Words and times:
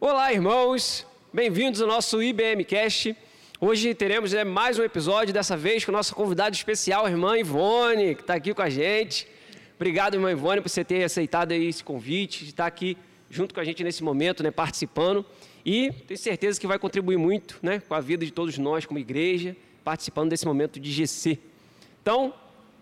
Olá, 0.00 0.32
irmãos! 0.32 1.04
Bem-vindos 1.32 1.82
ao 1.82 1.88
nosso 1.88 2.22
IBM 2.22 2.64
Cast. 2.64 3.16
Hoje 3.60 3.92
teremos 3.94 4.32
né, 4.32 4.44
mais 4.44 4.78
um 4.78 4.84
episódio, 4.84 5.34
dessa 5.34 5.56
vez 5.56 5.84
com 5.84 5.90
a 5.90 5.94
nossa 5.94 6.14
convidada 6.14 6.54
especial, 6.54 7.04
a 7.04 7.10
irmã 7.10 7.36
Ivone, 7.36 8.14
que 8.14 8.20
está 8.20 8.34
aqui 8.34 8.54
com 8.54 8.62
a 8.62 8.70
gente. 8.70 9.26
Obrigado, 9.74 10.14
irmã 10.14 10.30
Ivone, 10.30 10.60
por 10.60 10.68
você 10.68 10.84
ter 10.84 11.02
aceitado 11.02 11.50
esse 11.50 11.82
convite, 11.82 12.44
de 12.44 12.50
estar 12.50 12.66
aqui 12.66 12.96
junto 13.28 13.52
com 13.52 13.58
a 13.58 13.64
gente 13.64 13.82
nesse 13.82 14.04
momento, 14.04 14.40
né, 14.40 14.52
participando. 14.52 15.26
E 15.66 15.90
tenho 16.06 16.16
certeza 16.16 16.60
que 16.60 16.66
vai 16.68 16.78
contribuir 16.78 17.16
muito 17.16 17.58
né, 17.60 17.80
com 17.80 17.92
a 17.92 18.00
vida 18.00 18.24
de 18.24 18.30
todos 18.30 18.56
nós, 18.56 18.86
como 18.86 19.00
igreja, 19.00 19.56
participando 19.82 20.30
desse 20.30 20.46
momento 20.46 20.78
de 20.78 20.92
GC. 20.92 21.40
Então, 22.00 22.32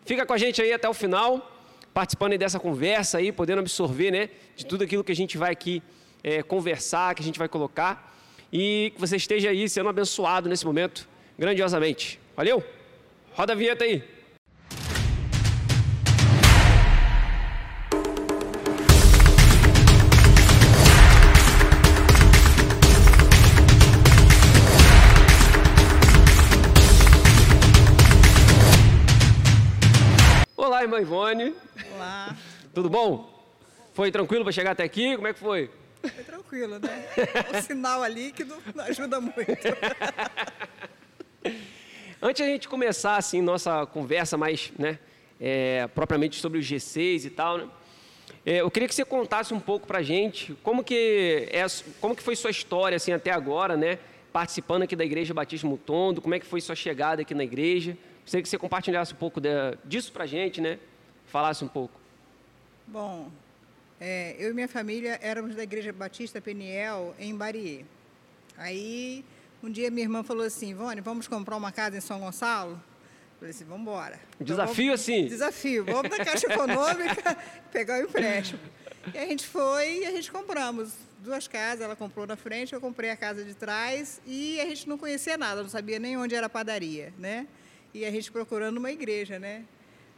fica 0.05 0.27
com 0.27 0.35
a 0.35 0.39
gente 0.39 0.61
aí 0.61 0.71
até 0.71 0.87
o 0.87 0.93
final, 0.93 1.51
participando 1.95 2.37
dessa 2.37 2.61
conversa 2.61 3.17
aí, 3.17 3.33
podendo 3.33 3.61
absorver 3.61 4.11
né, 4.11 4.29
de 4.55 4.67
tudo 4.67 4.85
aquilo 4.85 5.03
que 5.03 5.13
a 5.13 5.17
gente 5.17 5.39
vai 5.39 5.51
aqui 5.51 5.83
é, 6.23 6.43
conversar, 6.43 7.15
que 7.15 7.23
a 7.23 7.25
gente 7.25 7.39
vai 7.39 7.49
colocar. 7.49 8.15
E 8.53 8.93
que 8.95 9.01
você 9.01 9.17
esteja 9.17 9.51
aí 9.51 9.69
sendo 9.69 9.89
abençoado 9.89 10.49
nesse 10.49 10.65
momento, 10.65 11.09
grandiosamente. 11.39 12.19
Valeu? 12.37 12.65
Roda 13.35 13.53
a 13.53 13.57
vinheta 13.57 13.85
aí. 13.85 14.03
Olá, 30.57 30.83
irmã 30.83 31.01
Ivone. 31.01 31.55
Olá. 31.95 32.37
Tudo 32.75 32.91
bom? 32.91 33.33
Foi 33.95 34.11
tranquilo 34.11 34.45
para 34.45 34.53
chegar 34.53 34.73
até 34.73 34.85
aqui? 34.85 35.17
Como 35.17 35.27
é 35.27 35.33
que 35.33 35.41
foi? 35.41 35.71
Foi 36.09 36.25
tranquilo, 36.25 36.79
né? 36.79 37.07
O 37.53 37.61
sinal 37.63 38.03
ali 38.03 38.33
que 38.33 38.45
não 38.45 38.59
ajuda 38.85 39.21
muito. 39.21 39.43
Antes 42.21 42.43
a 42.43 42.47
gente 42.47 42.69
começar 42.69 43.17
assim 43.17 43.43
nossa 43.43 43.87
conversa 43.87 44.37
mais, 44.37 44.73
né, 44.79 44.99
é, 45.41 45.87
propriamente 45.89 46.41
sobre 46.41 46.59
os 46.59 46.67
G6 46.67 47.27
e 47.27 47.31
tal, 47.31 47.59
né? 47.59 47.69
É, 48.45 48.61
eu 48.61 48.71
queria 48.71 48.89
que 48.89 48.95
você 48.95 49.05
contasse 49.05 49.53
um 49.53 49.61
pouco 49.61 49.87
para 49.87 49.99
a 49.99 50.03
gente 50.03 50.55
como 50.63 50.85
que 50.85 51.49
é, 51.51 51.67
como 52.01 52.15
que 52.15 52.23
foi 52.23 52.37
sua 52.37 52.51
história 52.51 52.97
assim 52.97 53.13
até 53.13 53.33
agora, 53.33 53.77
né? 53.77 53.99
Participando 54.33 54.83
aqui 54.83 54.95
da 54.95 55.05
Igreja 55.05 55.35
Batista 55.35 55.67
Mutondo, 55.67 56.23
como 56.23 56.35
é 56.35 56.39
que 56.39 56.47
foi 56.47 56.61
sua 56.61 56.75
chegada 56.75 57.23
aqui 57.23 57.35
na 57.35 57.45
igreja? 57.45 57.97
Gostaria 58.23 58.43
que 58.43 58.49
você 58.49 58.59
compartilhasse 58.59 59.15
um 59.15 59.17
pouco 59.17 59.41
de, 59.41 59.49
disso 59.85 60.13
para 60.13 60.25
a 60.25 60.27
gente, 60.27 60.61
né? 60.61 60.79
Falasse 61.27 61.65
um 61.65 61.69
pouco. 61.69 62.01
Bom, 62.87 63.31
é, 64.01 64.37
eu 64.39 64.51
e 64.51 64.55
minha 64.55 64.69
família 64.69 65.19
éramos 65.23 65.55
da 65.55 65.63
Igreja 65.63 65.93
Batista 65.93 66.41
Peniel, 66.41 67.15
em 67.19 67.35
Bariê. 67.35 67.85
Aí, 68.57 69.25
um 69.63 69.71
dia 69.71 69.91
minha 69.91 70.05
irmã 70.05 70.23
falou 70.23 70.45
assim, 70.45 70.71
Ivone, 70.71 71.01
vamos 71.01 71.29
comprar 71.29 71.57
uma 71.57 71.73
casa 71.73 71.97
em 71.97 72.01
São 72.01 72.21
Gonçalo? 72.21 72.73
Eu 72.73 73.39
falei 73.39 73.51
assim, 73.51 73.65
vamos 73.65 73.83
embora. 73.83 74.19
Desafio 74.41 74.87
vamos, 74.87 75.01
assim? 75.01 75.27
Desafio. 75.27 75.85
Vamos 75.85 76.11
da 76.11 76.25
Caixa 76.25 76.53
Econômica 76.53 77.37
pegar 77.73 78.01
o 78.01 78.05
empréstimo. 78.05 78.61
E 79.13 79.19
a 79.19 79.27
gente 79.27 79.47
foi 79.47 79.99
e 79.99 80.07
a 80.07 80.11
gente 80.11 80.33
compramos 80.33 80.95
duas 81.21 81.47
casas. 81.47 81.83
Ela 81.83 81.95
comprou 81.95 82.27
na 82.27 82.37
frente, 82.37 82.73
eu 82.73 82.81
comprei 82.81 83.11
a 83.11 83.17
casa 83.17 83.45
de 83.45 83.55
trás. 83.55 84.21
E 84.27 84.61
a 84.61 84.65
gente 84.65 84.89
não 84.89 84.97
conhecia 84.97 85.37
nada, 85.37 85.63
não 85.63 85.69
sabia 85.69 85.99
nem 85.99 86.17
onde 86.17 86.35
era 86.35 86.47
a 86.47 86.51
padaria, 86.51 87.13
né? 87.19 87.47
e 87.97 88.05
a 88.05 88.11
gente 88.11 88.31
procurando 88.31 88.77
uma 88.77 88.93
igreja, 88.93 89.39
né? 89.39 89.65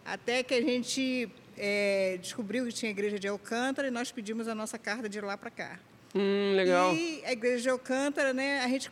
Até 0.04 0.42
que 0.42 0.52
a 0.52 0.60
gente 0.60 1.30
é, 1.58 2.18
descobriu 2.20 2.64
que 2.66 2.72
tinha 2.72 2.90
a 2.90 2.92
igreja 2.92 3.18
de 3.18 3.28
Alcântara 3.28 3.88
e 3.88 3.90
nós 3.90 4.10
pedimos 4.10 4.48
a 4.48 4.54
nossa 4.54 4.78
carta 4.78 5.08
de 5.08 5.20
lá 5.20 5.36
para 5.36 5.50
cá. 5.50 5.78
Hum, 6.14 6.54
legal. 6.54 6.94
E 6.94 7.22
a 7.24 7.32
igreja 7.32 7.62
de 7.62 7.68
Alcântara, 7.68 8.32
né? 8.32 8.60
A 8.60 8.68
gente 8.68 8.90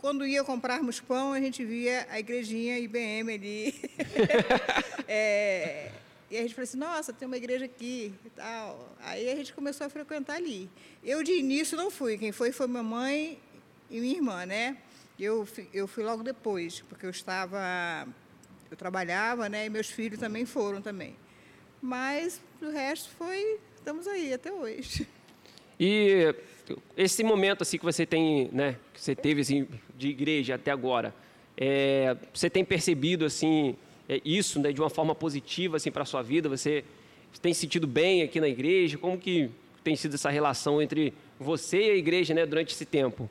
quando 0.00 0.26
ia 0.26 0.42
comprarmos 0.42 0.98
pão, 0.98 1.32
a 1.32 1.40
gente 1.40 1.62
via 1.62 2.06
a 2.10 2.18
igrejinha 2.18 2.78
IBM 2.78 3.34
ali. 3.34 3.74
é, 5.06 5.92
e 6.30 6.38
a 6.38 6.40
gente 6.40 6.54
falou 6.54 6.64
assim, 6.64 6.78
nossa, 6.78 7.12
tem 7.12 7.26
uma 7.26 7.36
igreja 7.36 7.66
aqui 7.66 8.14
e 8.24 8.30
tal. 8.30 8.96
Aí 9.02 9.30
a 9.30 9.36
gente 9.36 9.52
começou 9.52 9.86
a 9.86 9.90
frequentar 9.90 10.36
ali. 10.36 10.70
Eu, 11.04 11.22
de 11.22 11.32
início, 11.32 11.76
não 11.76 11.90
fui. 11.90 12.16
Quem 12.16 12.32
foi 12.32 12.50
foi 12.50 12.66
minha 12.66 12.82
mãe 12.82 13.38
e 13.90 14.00
minha 14.00 14.14
irmã, 14.14 14.46
né? 14.46 14.78
Eu, 15.18 15.46
eu 15.74 15.86
fui 15.86 16.02
logo 16.02 16.22
depois, 16.22 16.80
porque 16.88 17.04
eu 17.04 17.10
estava, 17.10 18.08
eu 18.70 18.76
trabalhava, 18.76 19.50
né, 19.50 19.66
e 19.66 19.68
meus 19.68 19.90
filhos 19.90 20.18
também 20.18 20.46
foram 20.46 20.80
também. 20.80 21.14
Mas 21.80 22.40
o 22.60 22.70
resto 22.70 23.08
foi, 23.10 23.58
estamos 23.76 24.06
aí 24.06 24.32
até 24.32 24.52
hoje. 24.52 25.06
E 25.78 26.34
esse 26.96 27.24
momento 27.24 27.62
assim 27.62 27.78
que 27.78 27.84
você 27.84 28.04
tem, 28.04 28.50
né, 28.52 28.76
que 28.92 29.00
você 29.00 29.14
teve 29.14 29.40
assim 29.40 29.66
de 29.96 30.08
igreja 30.08 30.56
até 30.56 30.70
agora, 30.70 31.14
é, 31.56 32.16
você 32.34 32.50
tem 32.50 32.64
percebido 32.64 33.24
assim 33.24 33.76
é, 34.08 34.20
isso, 34.24 34.60
né, 34.60 34.72
de 34.72 34.80
uma 34.80 34.90
forma 34.90 35.14
positiva 35.14 35.78
assim 35.78 35.90
para 35.90 36.02
a 36.02 36.06
sua 36.06 36.22
vida? 36.22 36.48
Você 36.48 36.84
tem 37.40 37.54
sentido 37.54 37.86
bem 37.86 38.22
aqui 38.22 38.40
na 38.40 38.48
igreja? 38.48 38.98
Como 38.98 39.18
que 39.18 39.50
tem 39.82 39.96
sido 39.96 40.14
essa 40.14 40.28
relação 40.28 40.82
entre 40.82 41.14
você 41.38 41.86
e 41.86 41.90
a 41.92 41.96
igreja, 41.96 42.34
né, 42.34 42.44
durante 42.44 42.74
esse 42.74 42.84
tempo? 42.84 43.28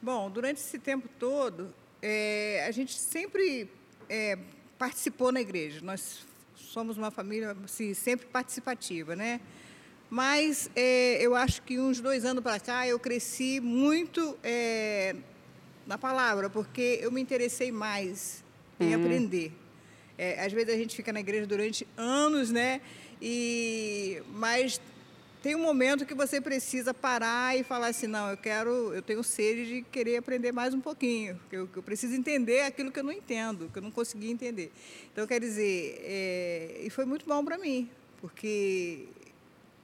Bom, 0.00 0.30
durante 0.30 0.58
esse 0.58 0.78
tempo 0.78 1.08
todo, 1.18 1.72
é, 2.00 2.64
a 2.66 2.70
gente 2.70 2.94
sempre 2.94 3.68
é, 4.08 4.38
participou 4.78 5.32
na 5.32 5.40
igreja. 5.40 5.80
Nós 5.82 6.24
somos 6.72 6.96
uma 6.96 7.10
família 7.10 7.56
assim, 7.64 7.94
sempre 7.94 8.26
participativa, 8.26 9.14
né? 9.14 9.40
Mas 10.08 10.70
é, 10.76 11.18
eu 11.20 11.34
acho 11.34 11.62
que 11.62 11.78
uns 11.78 12.00
dois 12.00 12.24
anos 12.24 12.42
para 12.42 12.60
cá 12.60 12.86
eu 12.86 12.98
cresci 12.98 13.60
muito 13.60 14.36
é, 14.42 15.16
na 15.86 15.98
palavra, 15.98 16.48
porque 16.48 16.98
eu 17.02 17.10
me 17.10 17.20
interessei 17.20 17.72
mais 17.72 18.44
em 18.78 18.94
uhum. 18.94 19.04
aprender. 19.04 19.52
É, 20.18 20.44
às 20.44 20.52
vezes 20.52 20.72
a 20.72 20.76
gente 20.76 20.94
fica 20.94 21.12
na 21.12 21.20
igreja 21.20 21.46
durante 21.46 21.86
anos, 21.96 22.50
né? 22.50 22.80
E 23.20 24.22
mas 24.32 24.80
tem 25.46 25.54
um 25.54 25.62
momento 25.62 26.04
que 26.04 26.12
você 26.12 26.40
precisa 26.40 26.92
parar 26.92 27.56
e 27.56 27.62
falar 27.62 27.86
assim, 27.86 28.08
não, 28.08 28.30
eu 28.30 28.36
quero, 28.36 28.92
eu 28.92 29.00
tenho 29.00 29.22
sede 29.22 29.64
de 29.64 29.82
querer 29.82 30.16
aprender 30.16 30.50
mais 30.50 30.74
um 30.74 30.80
pouquinho, 30.80 31.38
eu, 31.52 31.68
eu 31.72 31.82
preciso 31.84 32.16
entender 32.16 32.62
aquilo 32.62 32.90
que 32.90 32.98
eu 32.98 33.04
não 33.04 33.12
entendo, 33.12 33.70
que 33.72 33.78
eu 33.78 33.82
não 33.82 33.92
consegui 33.92 34.28
entender. 34.28 34.72
Então, 35.12 35.24
quer 35.24 35.38
dizer, 35.38 36.00
é, 36.02 36.80
e 36.82 36.90
foi 36.90 37.04
muito 37.04 37.24
bom 37.24 37.44
para 37.44 37.56
mim, 37.58 37.88
porque 38.20 39.06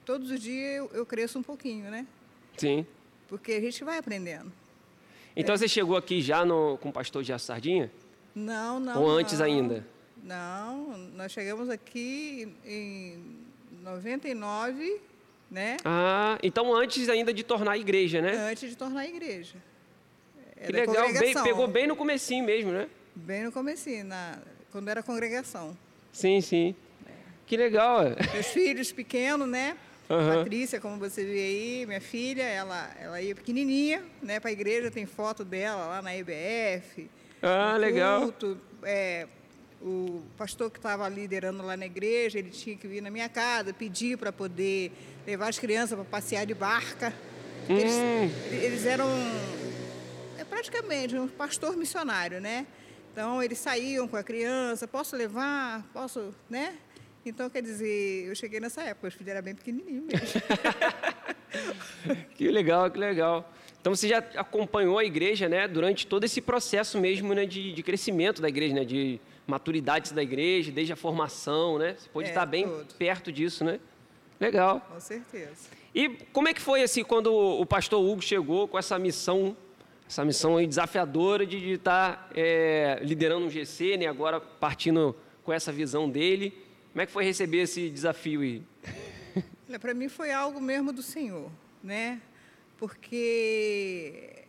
todos 0.03 0.29
os 0.31 0.41
dias 0.41 0.79
eu, 0.79 0.91
eu, 0.93 1.05
cresço 1.05 1.39
um 1.39 1.43
pouquinho, 1.43 1.89
né? 1.89 2.05
Sim. 2.57 2.85
Porque 3.29 3.53
a 3.53 3.61
gente 3.61 3.85
vai 3.85 3.97
aprendendo. 3.97 4.51
Então, 5.33 5.55
é. 5.55 5.57
você 5.57 5.69
chegou 5.69 5.95
aqui 5.95 6.21
já 6.21 6.43
no, 6.43 6.77
com 6.79 6.89
o 6.89 6.91
pastor 6.91 7.23
de 7.23 7.39
Sardinha? 7.39 7.89
Não, 8.35 8.81
não. 8.81 9.01
Ou 9.01 9.09
antes 9.09 9.39
não. 9.39 9.45
ainda? 9.45 9.87
Não, 10.21 10.97
nós 11.15 11.31
chegamos 11.31 11.69
aqui 11.69 12.53
em 12.65 13.37
99 13.81 15.12
né? 15.53 15.77
Ah, 15.85 16.39
então 16.41 16.73
antes 16.73 17.07
ainda 17.07 17.31
de 17.31 17.43
tornar 17.43 17.73
a 17.73 17.77
igreja, 17.77 18.19
né? 18.19 18.35
Antes 18.49 18.71
de 18.71 18.75
tornar 18.75 19.01
a 19.01 19.07
igreja. 19.07 19.55
É 20.57 20.65
que 20.65 20.71
legal, 20.71 21.13
bem, 21.13 21.33
pegou 21.43 21.67
bem 21.67 21.85
no 21.85 21.95
comecinho 21.95 22.43
mesmo, 22.43 22.71
né? 22.71 22.89
Bem 23.15 23.43
no 23.43 23.51
comecinho, 23.51 24.03
na, 24.03 24.39
quando 24.71 24.89
era 24.89 25.03
congregação. 25.03 25.77
Sim, 26.11 26.41
sim. 26.41 26.75
É. 27.05 27.11
Que 27.45 27.55
legal. 27.55 28.01
Meus 28.33 28.47
filhos 28.47 28.91
pequenos, 28.91 29.47
né? 29.47 29.77
Uhum. 30.09 30.37
Patrícia, 30.39 30.81
como 30.81 30.97
você 30.97 31.23
vê 31.23 31.39
aí, 31.39 31.85
minha 31.85 32.01
filha, 32.01 32.43
ela, 32.43 32.91
ela 32.99 33.21
ia 33.21 33.35
pequenininha, 33.35 34.03
né, 34.21 34.39
para 34.39 34.49
a 34.49 34.53
igreja, 34.53 34.91
tem 34.91 35.05
foto 35.05 35.45
dela 35.45 35.85
lá 35.85 36.01
na 36.01 36.15
EBF. 36.15 37.09
Ah, 37.41 37.77
legal. 37.77 38.21
Culto, 38.23 38.57
é, 38.83 39.27
o 39.83 40.23
pastor 40.37 40.71
que 40.71 40.79
estava 40.79 41.07
liderando 41.09 41.61
lá 41.61 41.75
na 41.75 41.85
igreja, 41.85 42.39
ele 42.39 42.49
tinha 42.49 42.75
que 42.75 42.87
vir 42.87 43.01
na 43.01 43.09
minha 43.09 43.27
casa, 43.27 43.73
pedir 43.73 44.17
para 44.17 44.31
poder 44.31 44.91
levar 45.27 45.49
as 45.49 45.59
crianças 45.59 45.95
para 45.95 46.05
passear 46.05 46.45
de 46.45 46.53
barca. 46.53 47.13
Hum. 47.69 47.77
Eles, 47.77 47.93
eles, 48.51 48.85
eram 48.85 49.09
é, 50.37 50.43
praticamente 50.45 51.15
um 51.17 51.27
pastor 51.27 51.75
missionário, 51.75 52.39
né? 52.39 52.65
Então 53.11 53.43
eles 53.43 53.59
saíam 53.59 54.07
com 54.07 54.15
a 54.15 54.23
criança, 54.23 54.87
posso 54.87 55.15
levar, 55.15 55.83
posso, 55.93 56.33
né? 56.49 56.75
Então, 57.25 57.49
quer 57.49 57.61
dizer, 57.61 58.27
eu 58.27 58.35
cheguei 58.35 58.59
nessa 58.59 58.81
época, 58.81 59.07
os 59.07 59.13
filhos 59.13 59.31
eram 59.31 59.41
bem 59.41 59.55
pequenininhos 59.55 60.03
mesmo. 60.05 60.41
que 62.35 62.49
legal, 62.49 62.91
que 62.91 62.99
legal. 62.99 63.49
Então 63.79 63.95
você 63.95 64.07
já 64.07 64.17
acompanhou 64.17 64.97
a 64.97 65.05
igreja, 65.05 65.47
né, 65.47 65.67
durante 65.67 66.07
todo 66.07 66.23
esse 66.23 66.41
processo 66.41 66.99
mesmo, 66.99 67.33
né, 67.33 67.45
de, 67.45 67.73
de 67.73 67.83
crescimento 67.83 68.41
da 68.41 68.49
igreja, 68.49 68.73
né, 68.73 68.83
de 68.83 69.19
maturidades 69.45 70.11
da 70.11 70.23
igreja, 70.23 70.71
desde 70.71 70.93
a 70.93 70.95
formação, 70.95 71.77
né? 71.77 71.95
Você 71.97 72.09
pode 72.09 72.27
é, 72.27 72.31
estar 72.31 72.45
bem 72.45 72.67
tudo. 72.67 72.95
perto 72.95 73.31
disso, 73.31 73.63
né? 73.63 73.79
Legal. 74.39 74.81
Com 74.81 74.99
certeza. 74.99 75.69
E 75.93 76.09
como 76.31 76.47
é 76.47 76.53
que 76.53 76.61
foi 76.61 76.81
assim 76.81 77.03
quando 77.03 77.33
o 77.33 77.65
pastor 77.65 78.03
Hugo 78.03 78.21
chegou 78.21 78.67
com 78.67 78.77
essa 78.77 78.97
missão, 78.97 79.55
essa 80.07 80.25
missão 80.25 80.65
desafiadora 80.65 81.45
de, 81.45 81.59
de 81.59 81.71
estar 81.73 82.29
é, 82.35 82.99
liderando 83.01 83.45
um 83.45 83.49
GC, 83.49 83.97
né? 83.97 84.07
Agora 84.07 84.39
partindo 84.39 85.15
com 85.43 85.53
essa 85.53 85.71
visão 85.71 86.09
dele, 86.09 86.53
como 86.91 87.01
é 87.01 87.05
que 87.05 87.11
foi 87.11 87.23
receber 87.23 87.61
esse 87.61 87.89
desafio 87.89 88.41
aí? 88.41 88.63
Para 89.79 89.93
mim 89.93 90.07
foi 90.07 90.31
algo 90.31 90.61
mesmo 90.61 90.93
do 90.93 91.01
Senhor, 91.01 91.51
né? 91.83 92.21
porque 92.83 94.43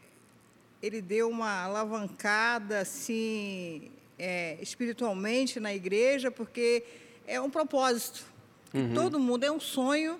ele 0.82 1.00
deu 1.00 1.31
uma 1.31 1.62
alavancada 1.62 2.81
assim 2.81 3.93
é, 4.25 4.59
espiritualmente 4.62 5.61
na 5.61 5.75
igreja, 5.75 6.31
porque 6.31 6.82
é 7.26 7.38
um 7.38 7.50
propósito. 7.50 8.25
Uhum. 8.73 8.94
Todo 8.94 9.21
mundo 9.21 9.44
é 9.44 9.53
um 9.53 9.61
sonho 9.61 10.19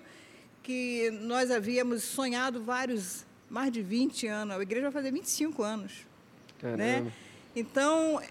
que 0.61 1.09
nós 1.21 1.49
havíamos 1.49 2.03
sonhado 2.03 2.63
vários, 2.63 3.25
mais 3.49 3.71
de 3.71 3.81
20 3.81 4.27
anos. 4.27 4.55
A 4.55 4.61
igreja 4.61 4.83
vai 4.83 4.91
fazer 4.91 5.11
25 5.11 5.63
anos. 5.63 6.05
Né? 6.61 7.11
Então, 7.55 8.21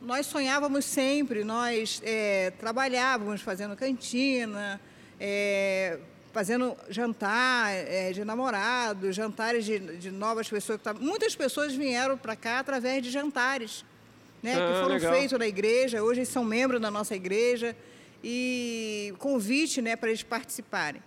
nós 0.00 0.26
sonhávamos 0.26 0.86
sempre, 0.86 1.44
nós 1.44 2.00
é, 2.02 2.50
trabalhávamos 2.58 3.42
fazendo 3.42 3.76
cantina, 3.76 4.80
é, 5.20 5.98
fazendo 6.32 6.76
jantar 6.88 7.72
é, 7.72 8.12
de 8.12 8.24
namorado, 8.24 9.12
jantares 9.12 9.64
de, 9.64 9.78
de 9.98 10.10
novas 10.10 10.48
pessoas. 10.48 10.80
Que 10.80 10.92
Muitas 10.94 11.36
pessoas 11.36 11.74
vieram 11.74 12.16
para 12.16 12.34
cá 12.34 12.60
através 12.60 13.02
de 13.02 13.10
jantares, 13.10 13.84
né, 14.44 14.54
ah, 14.54 14.66
que 14.66 14.80
foram 14.82 14.94
legal. 14.94 15.12
feitos 15.14 15.38
na 15.38 15.46
igreja. 15.46 16.02
Hoje 16.02 16.26
são 16.26 16.44
membros 16.44 16.78
da 16.80 16.90
nossa 16.90 17.16
igreja 17.16 17.74
e 18.22 19.14
convite, 19.18 19.80
né, 19.80 19.96
para 19.96 20.10
eles 20.10 20.22
participarem. 20.22 21.02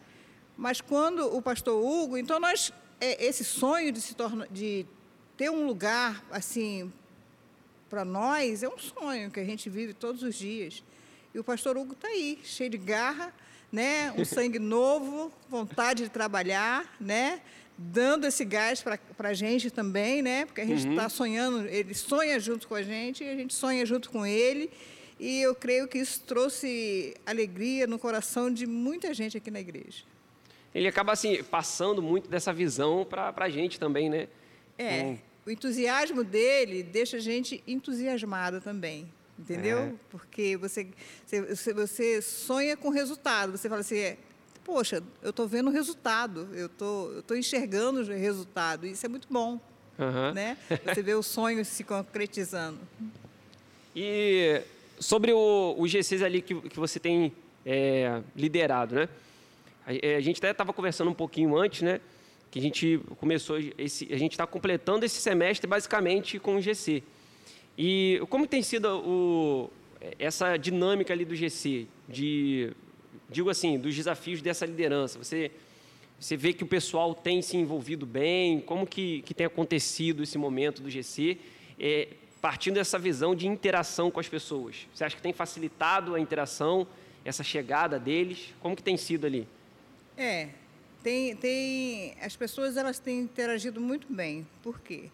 Mas 0.57 0.81
quando 0.81 1.35
o 1.35 1.39
pastor 1.39 1.83
Hugo, 1.83 2.17
então 2.17 2.39
nós 2.39 2.73
é, 2.99 3.23
esse 3.23 3.43
sonho 3.43 3.91
de 3.91 4.01
se 4.01 4.15
tornar, 4.15 4.47
de 4.47 4.87
ter 5.37 5.51
um 5.51 5.67
lugar 5.67 6.25
assim 6.31 6.91
para 7.87 8.03
nós 8.03 8.63
é 8.63 8.67
um 8.67 8.79
sonho 8.79 9.29
que 9.29 9.39
a 9.39 9.45
gente 9.45 9.69
vive 9.69 9.93
todos 9.93 10.23
os 10.23 10.33
dias. 10.33 10.83
E 11.31 11.37
o 11.37 11.43
pastor 11.43 11.77
Hugo 11.77 11.93
está 11.93 12.07
aí, 12.07 12.39
cheio 12.43 12.71
de 12.71 12.77
garra 12.77 13.31
né? 13.71 14.11
Um 14.17 14.25
sangue 14.25 14.59
novo, 14.59 15.31
vontade 15.49 16.03
de 16.03 16.09
trabalhar, 16.09 16.95
né? 16.99 17.41
Dando 17.77 18.25
esse 18.25 18.43
gás 18.43 18.81
para 18.81 19.29
a 19.29 19.33
gente 19.33 19.69
também, 19.69 20.21
né? 20.21 20.45
Porque 20.45 20.61
a 20.61 20.65
gente 20.65 20.87
está 20.89 21.03
uhum. 21.03 21.09
sonhando, 21.09 21.67
ele 21.67 21.93
sonha 21.93 22.39
junto 22.39 22.67
com 22.67 22.73
a 22.73 22.81
gente 22.81 23.23
a 23.23 23.35
gente 23.35 23.53
sonha 23.53 23.85
junto 23.85 24.09
com 24.09 24.25
ele. 24.25 24.71
E 25.19 25.41
eu 25.41 25.55
creio 25.55 25.87
que 25.87 25.97
isso 25.97 26.21
trouxe 26.21 27.15
alegria 27.25 27.87
no 27.87 27.97
coração 27.97 28.51
de 28.51 28.67
muita 28.67 29.13
gente 29.13 29.37
aqui 29.37 29.49
na 29.49 29.59
igreja. 29.59 30.03
Ele 30.73 30.87
acaba 30.87 31.13
assim 31.13 31.43
passando 31.43 32.01
muito 32.01 32.29
dessa 32.29 32.53
visão 32.53 33.05
para 33.05 33.33
a 33.35 33.49
gente 33.49 33.79
também, 33.79 34.09
né? 34.09 34.27
É. 34.77 35.17
O 35.45 35.49
entusiasmo 35.49 36.23
dele 36.23 36.83
deixa 36.83 37.17
a 37.17 37.19
gente 37.19 37.63
entusiasmada 37.67 38.61
também 38.61 39.09
entendeu? 39.37 39.79
É. 39.79 39.93
Porque 40.09 40.57
você, 40.57 40.87
você, 41.25 41.73
você 41.73 42.21
sonha 42.21 42.75
com 42.75 42.89
resultado, 42.89 43.51
você 43.51 43.69
fala 43.69 43.81
assim, 43.81 43.97
é, 43.97 44.17
poxa, 44.67 45.01
eu 45.23 45.29
estou 45.29 45.47
vendo 45.47 45.67
o 45.67 45.71
resultado, 45.71 46.49
eu 46.53 46.67
tô, 46.67 47.19
estou 47.19 47.37
enxergando 47.37 48.01
o 48.01 48.03
resultado, 48.03 48.85
isso 48.85 49.05
é 49.05 49.09
muito 49.09 49.25
bom, 49.31 49.61
uhum. 49.97 50.33
né? 50.33 50.57
Você 50.83 51.01
vê 51.01 51.13
o 51.13 51.23
sonho 51.23 51.63
se 51.63 51.85
concretizando. 51.85 52.77
E 53.95 54.61
sobre 54.99 55.31
o, 55.31 55.73
o 55.77 55.83
G6 55.83 56.21
ali 56.21 56.41
que, 56.41 56.53
que 56.53 56.77
você 56.77 56.99
tem 56.99 57.31
é, 57.65 58.21
liderado, 58.35 58.95
né? 58.95 59.09
A, 59.85 59.93
é, 59.93 60.17
a 60.17 60.21
gente 60.21 60.37
até 60.39 60.51
estava 60.51 60.73
conversando 60.73 61.09
um 61.09 61.13
pouquinho 61.13 61.57
antes, 61.57 61.81
né? 61.81 62.01
Que 62.51 62.59
a 62.59 62.61
gente 62.61 62.99
começou 63.21 63.57
esse, 63.77 64.11
a 64.11 64.17
gente 64.17 64.33
está 64.33 64.45
completando 64.45 65.05
esse 65.05 65.21
semestre 65.21 65.65
basicamente 65.65 66.39
com 66.39 66.57
o 66.57 66.61
GC. 66.61 67.01
E 67.77 68.21
como 68.29 68.45
tem 68.45 68.61
sido 68.61 68.99
o, 68.99 69.71
essa 70.19 70.57
dinâmica 70.57 71.13
ali 71.13 71.23
do 71.23 71.35
GC, 71.35 71.87
de, 72.09 72.73
digo 73.29 73.49
assim, 73.49 73.77
dos 73.77 73.95
desafios 73.95 74.41
dessa 74.41 74.65
liderança? 74.65 75.17
Você, 75.17 75.51
você 76.19 76.37
vê 76.37 76.53
que 76.53 76.63
o 76.63 76.67
pessoal 76.67 77.13
tem 77.13 77.41
se 77.41 77.57
envolvido 77.57 78.05
bem? 78.05 78.59
Como 78.61 78.85
que, 78.85 79.21
que 79.23 79.33
tem 79.33 79.45
acontecido 79.45 80.23
esse 80.23 80.37
momento 80.37 80.81
do 80.81 80.89
GC? 80.89 81.37
É, 81.79 82.09
partindo 82.41 82.75
dessa 82.75 82.97
visão 82.97 83.35
de 83.35 83.47
interação 83.47 84.09
com 84.09 84.19
as 84.19 84.29
pessoas. 84.29 84.87
Você 84.93 85.03
acha 85.03 85.15
que 85.15 85.21
tem 85.21 85.33
facilitado 85.33 86.15
a 86.15 86.19
interação, 86.19 86.87
essa 87.25 87.43
chegada 87.43 87.99
deles? 87.99 88.53
Como 88.61 88.75
que 88.75 88.83
tem 88.83 88.97
sido 88.97 89.25
ali? 89.25 89.47
É, 90.17 90.49
tem, 91.03 91.35
tem, 91.35 92.15
as 92.21 92.35
pessoas 92.35 92.77
elas 92.77 92.99
têm 92.99 93.19
interagido 93.19 93.79
muito 93.79 94.11
bem. 94.11 94.47
Por 94.63 94.79
quê? 94.79 95.09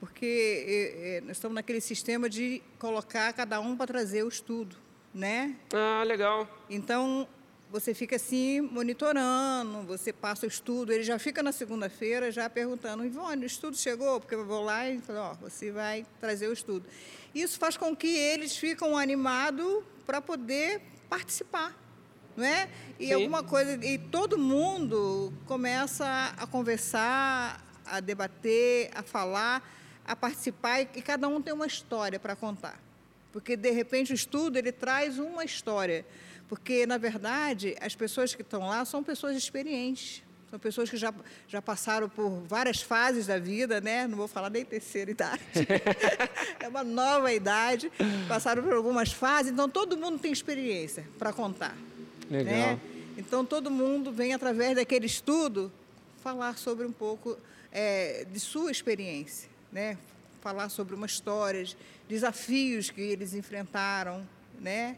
porque 0.00 0.64
é, 0.98 1.20
nós 1.22 1.36
estamos 1.36 1.54
naquele 1.54 1.80
sistema 1.80 2.28
de 2.28 2.62
colocar 2.78 3.32
cada 3.32 3.60
um 3.60 3.76
para 3.76 3.86
trazer 3.86 4.22
o 4.22 4.28
estudo, 4.28 4.76
né? 5.12 5.56
Ah, 5.72 6.02
legal. 6.04 6.48
Então, 6.68 7.26
você 7.70 7.92
fica 7.92 8.16
assim 8.16 8.60
monitorando, 8.60 9.82
você 9.82 10.12
passa 10.12 10.46
o 10.46 10.48
estudo, 10.48 10.92
ele 10.92 11.02
já 11.02 11.18
fica 11.18 11.42
na 11.42 11.52
segunda-feira 11.52 12.30
já 12.30 12.48
perguntando, 12.48 13.04
Ivone, 13.04 13.44
o 13.44 13.46
estudo 13.46 13.76
chegou? 13.76 14.20
Porque 14.20 14.34
eu 14.34 14.44
vou 14.44 14.62
lá 14.62 14.88
e 14.88 15.00
falo, 15.00 15.18
ó, 15.18 15.34
você 15.34 15.70
vai 15.70 16.06
trazer 16.20 16.48
o 16.48 16.52
estudo. 16.52 16.86
Isso 17.34 17.58
faz 17.58 17.76
com 17.76 17.94
que 17.94 18.06
eles 18.06 18.56
ficam 18.56 18.96
animados 18.96 19.82
para 20.06 20.20
poder 20.20 20.80
participar, 21.08 21.76
não 22.36 22.44
é? 22.44 22.68
E 22.98 23.08
Sim. 23.08 23.14
alguma 23.14 23.42
coisa, 23.42 23.84
e 23.84 23.98
todo 23.98 24.38
mundo 24.38 25.32
começa 25.46 26.34
a 26.36 26.46
conversar, 26.46 27.62
a 27.84 28.00
debater, 28.00 28.90
a 28.94 29.02
falar, 29.02 29.62
a 30.04 30.14
participar 30.14 30.82
e, 30.82 31.02
cada 31.02 31.26
um 31.28 31.42
tem 31.42 31.52
uma 31.52 31.66
história 31.66 32.18
para 32.18 32.36
contar. 32.36 32.80
Porque, 33.32 33.56
de 33.56 33.70
repente, 33.70 34.12
o 34.12 34.14
estudo 34.14 34.56
ele 34.56 34.72
traz 34.72 35.18
uma 35.18 35.44
história. 35.44 36.06
Porque, 36.48 36.86
na 36.86 36.98
verdade, 36.98 37.76
as 37.80 37.94
pessoas 37.94 38.34
que 38.34 38.42
estão 38.42 38.68
lá 38.68 38.84
são 38.84 39.02
pessoas 39.02 39.36
experientes. 39.36 40.22
São 40.48 40.60
pessoas 40.60 40.88
que 40.88 40.96
já, 40.96 41.12
já 41.48 41.60
passaram 41.60 42.08
por 42.08 42.30
várias 42.46 42.80
fases 42.80 43.26
da 43.26 43.38
vida, 43.38 43.80
né? 43.80 44.06
Não 44.06 44.16
vou 44.16 44.28
falar 44.28 44.48
nem 44.48 44.64
terceira 44.64 45.10
idade. 45.10 45.42
é 46.60 46.68
uma 46.68 46.84
nova 46.84 47.32
idade. 47.32 47.90
Passaram 48.28 48.62
por 48.62 48.72
algumas 48.72 49.12
fases. 49.12 49.52
Então, 49.52 49.68
todo 49.68 49.96
mundo 49.96 50.18
tem 50.20 50.30
experiência 50.30 51.04
para 51.18 51.32
contar. 51.32 51.76
Legal. 52.30 52.54
Né? 52.54 52.80
Então, 53.18 53.44
todo 53.44 53.70
mundo 53.70 54.12
vem, 54.12 54.34
através 54.34 54.76
daquele 54.76 55.06
estudo, 55.06 55.72
falar 56.22 56.56
sobre 56.56 56.86
um 56.86 56.92
pouco 56.92 57.36
é, 57.72 58.24
de 58.30 58.38
sua 58.38 58.70
experiência 58.70 59.56
né? 59.76 59.98
falar 60.40 60.68
sobre 60.68 60.94
uma 60.94 61.04
história, 61.04 61.66
desafios 62.08 62.90
que 62.90 63.00
eles 63.00 63.34
enfrentaram, 63.34 64.26
né? 64.60 64.96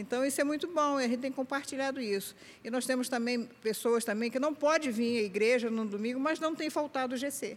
Então 0.00 0.24
isso 0.24 0.40
é 0.40 0.44
muito 0.44 0.66
bom, 0.68 0.96
a 0.96 1.02
gente 1.02 1.18
tem 1.18 1.32
compartilhado 1.32 2.00
isso. 2.00 2.34
E 2.64 2.70
nós 2.70 2.86
temos 2.86 3.08
também 3.08 3.48
pessoas 3.62 4.04
também 4.04 4.30
que 4.30 4.38
não 4.38 4.54
pode 4.54 4.90
vir 4.90 5.18
à 5.18 5.22
igreja 5.22 5.70
no 5.70 5.84
domingo, 5.84 6.18
mas 6.18 6.40
não 6.40 6.54
tem 6.54 6.70
faltado 6.70 7.14
o 7.14 7.16
GC. 7.16 7.56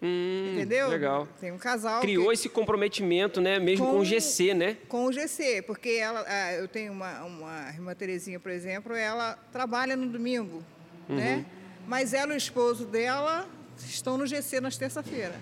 Hum, 0.00 0.52
Entendeu? 0.54 0.88
Legal. 0.88 1.28
Tem 1.40 1.50
um 1.50 1.58
casal 1.58 2.00
criou 2.00 2.28
que... 2.28 2.34
esse 2.34 2.48
comprometimento, 2.48 3.40
né, 3.40 3.58
mesmo 3.58 3.84
com, 3.84 3.92
com, 3.92 3.98
o 4.00 4.04
GC, 4.04 4.54
né? 4.54 4.76
Com 4.88 5.06
o 5.06 5.12
GC, 5.12 5.62
porque 5.62 5.90
ela, 5.90 6.24
eu 6.54 6.68
tenho 6.68 6.92
uma, 6.92 7.24
uma 7.24 7.68
irmã 7.70 7.94
Terezinha, 7.94 8.38
por 8.38 8.52
exemplo, 8.52 8.94
ela 8.94 9.36
trabalha 9.50 9.96
no 9.96 10.06
domingo, 10.06 10.62
uhum. 11.08 11.16
né? 11.16 11.44
Mas 11.86 12.12
ela 12.12 12.32
e 12.32 12.34
o 12.34 12.38
esposo 12.38 12.84
dela 12.84 13.48
estão 13.78 14.16
no 14.16 14.26
GC 14.26 14.60
nas 14.60 14.76
terça-feira. 14.76 15.34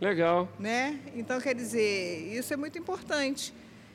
Legal. 0.00 0.48
Né? 0.58 0.98
Então, 1.14 1.40
quer 1.40 1.54
dizer, 1.54 2.32
isso 2.32 2.54
é 2.54 2.56
muito 2.56 2.78
importante. 2.78 3.52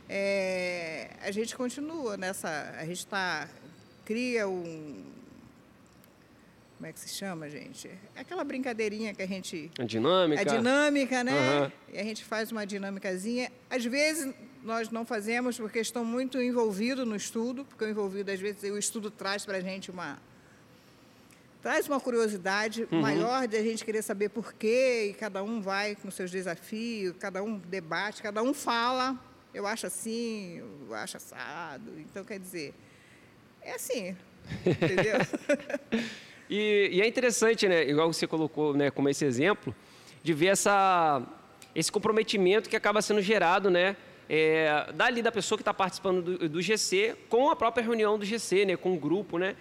É, 0.10 1.10
a 1.22 1.32
gente 1.32 1.56
continua 1.56 2.18
nessa. 2.18 2.76
A 2.78 2.86
gente 2.86 3.00
está. 3.00 3.48
cria 4.06 4.48
um. 4.48 5.04
Como 6.78 6.90
é 6.90 6.94
que 6.94 7.00
se 7.00 7.10
chama, 7.10 7.50
gente? 7.50 7.88
É 8.16 8.22
aquela 8.22 8.44
brincadeirinha 8.44 9.14
que 9.14 9.22
a 9.22 9.28
gente. 9.28 9.72
A 9.80 9.84
dinâmica. 9.84 10.42
A 10.42 10.44
dinâmica, 10.44 11.24
né? 11.24 11.62
Uhum. 11.62 11.72
E 11.94 11.98
a 11.98 12.04
gente 12.04 12.24
faz 12.24 12.52
uma 12.52 12.66
dinâmicazinha. 12.66 13.52
Às 13.70 13.86
vezes 13.86 14.34
nós 14.64 14.90
não 14.90 15.06
fazemos 15.06 15.58
porque 15.58 15.80
estão 15.80 16.06
muito 16.06 16.42
envolvidos 16.42 17.06
no 17.06 17.16
estudo, 17.16 17.66
porque 17.66 17.84
o 17.84 17.90
envolvido, 17.90 18.32
às 18.32 18.40
vezes, 18.40 18.64
o 18.64 18.78
estudo 18.78 19.12
traz 19.12 19.46
para 19.46 19.58
a 19.58 19.62
gente 19.62 19.92
uma, 19.92 20.18
traz 21.62 21.88
uma 21.88 22.00
curiosidade 22.00 22.88
uhum. 22.92 23.02
maior 23.02 23.48
de 23.48 23.58
a 23.58 23.62
gente 23.62 23.84
querer 23.84 24.02
saber 24.02 24.30
por 24.30 24.54
quê, 24.54 25.10
e 25.10 25.14
cada 25.14 25.44
um 25.44 25.62
vai 25.62 25.96
com 25.96 26.10
seus 26.10 26.32
desafios, 26.32 27.16
cada 27.20 27.44
um 27.44 27.58
debate, 27.58 28.22
cada 28.22 28.42
um 28.42 28.54
fala, 28.54 29.20
eu 29.54 29.68
acho 29.68 29.86
assim, 29.86 30.62
eu 30.88 30.96
acho 30.96 31.18
assado. 31.18 31.92
Então, 32.00 32.24
quer 32.24 32.40
dizer, 32.40 32.74
é 33.62 33.76
assim, 33.76 34.16
entendeu? 34.66 35.18
e, 36.50 36.90
e, 36.94 37.02
é 37.02 37.08
interessante, 37.08 37.68
né, 37.68 37.88
igual 37.88 38.12
você 38.12 38.26
colocou 38.26 38.74
né, 38.74 38.90
como 38.90 39.10
esse 39.10 39.24
exemplo, 39.24 39.76
de 40.24 40.34
ver 40.34 40.48
essa, 40.48 41.22
esse 41.76 41.92
comprometimento 41.92 42.70
que 42.70 42.76
acaba 42.76 43.02
sendo 43.02 43.22
gerado, 43.22 43.70
né, 43.70 43.96
é, 44.28 44.92
dali 44.94 45.22
da 45.22 45.32
pessoa 45.32 45.58
que 45.58 45.62
está 45.62 45.74
participando 45.74 46.38
do, 46.38 46.50
do, 46.50 46.62
GC 46.62 47.16
com 47.30 47.50
a 47.50 47.56
própria 47.56 47.84
reunião 47.84 48.18
do 48.18 48.26
GC, 48.26 48.66
né, 48.66 48.78
com 48.78 48.94
o 48.94 48.98
grupo, 48.98 49.38
né? 49.38 49.56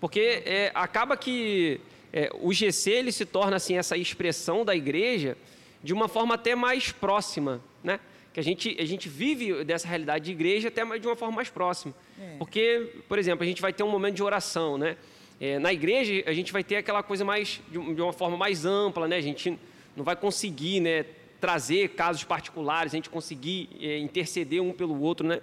Porque 0.00 0.42
é, 0.46 0.70
acaba 0.74 1.16
que 1.16 1.80
é, 2.12 2.30
o 2.40 2.52
GC 2.52 2.90
ele 2.90 3.12
se 3.12 3.26
torna 3.26 3.56
assim 3.56 3.76
essa 3.76 3.96
expressão 3.96 4.64
da 4.64 4.74
igreja 4.74 5.36
de 5.82 5.92
uma 5.92 6.08
forma 6.08 6.34
até 6.34 6.54
mais 6.54 6.90
próxima, 6.90 7.60
né? 7.82 8.00
Que 8.32 8.40
a 8.40 8.42
gente, 8.42 8.76
a 8.78 8.84
gente 8.84 9.08
vive 9.08 9.64
dessa 9.64 9.88
realidade 9.88 10.26
de 10.26 10.30
igreja 10.30 10.68
até 10.68 10.84
de 10.98 11.06
uma 11.06 11.16
forma 11.16 11.36
mais 11.36 11.48
próxima. 11.48 11.94
É. 12.20 12.36
Porque, 12.38 12.90
por 13.08 13.18
exemplo, 13.18 13.42
a 13.42 13.46
gente 13.46 13.60
vai 13.60 13.72
ter 13.72 13.82
um 13.82 13.90
momento 13.90 14.16
de 14.16 14.22
oração, 14.22 14.76
né? 14.76 14.96
É, 15.40 15.58
na 15.58 15.72
igreja, 15.72 16.24
a 16.26 16.32
gente 16.32 16.52
vai 16.52 16.64
ter 16.64 16.76
aquela 16.76 17.02
coisa 17.02 17.24
mais, 17.24 17.60
de 17.70 17.78
uma 17.78 18.12
forma 18.12 18.36
mais 18.36 18.64
ampla, 18.64 19.06
né? 19.06 19.16
A 19.16 19.20
gente 19.20 19.58
não 19.96 20.04
vai 20.04 20.16
conseguir, 20.16 20.80
né? 20.80 21.04
Trazer 21.40 21.90
casos 21.90 22.24
particulares, 22.24 22.92
a 22.92 22.96
gente 22.96 23.08
conseguir 23.08 23.68
é, 23.80 23.98
interceder 23.98 24.60
um 24.60 24.72
pelo 24.72 25.00
outro, 25.00 25.26
né? 25.26 25.40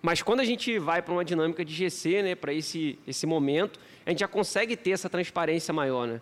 Mas 0.00 0.22
quando 0.22 0.40
a 0.40 0.44
gente 0.44 0.78
vai 0.78 1.00
para 1.02 1.12
uma 1.12 1.24
dinâmica 1.24 1.64
de 1.64 1.74
GC, 1.74 2.22
né? 2.22 2.34
Para 2.34 2.52
esse, 2.52 2.98
esse 3.06 3.26
momento, 3.26 3.78
a 4.04 4.10
gente 4.10 4.20
já 4.20 4.28
consegue 4.28 4.76
ter 4.76 4.90
essa 4.90 5.08
transparência 5.08 5.72
maior, 5.72 6.06
né? 6.06 6.20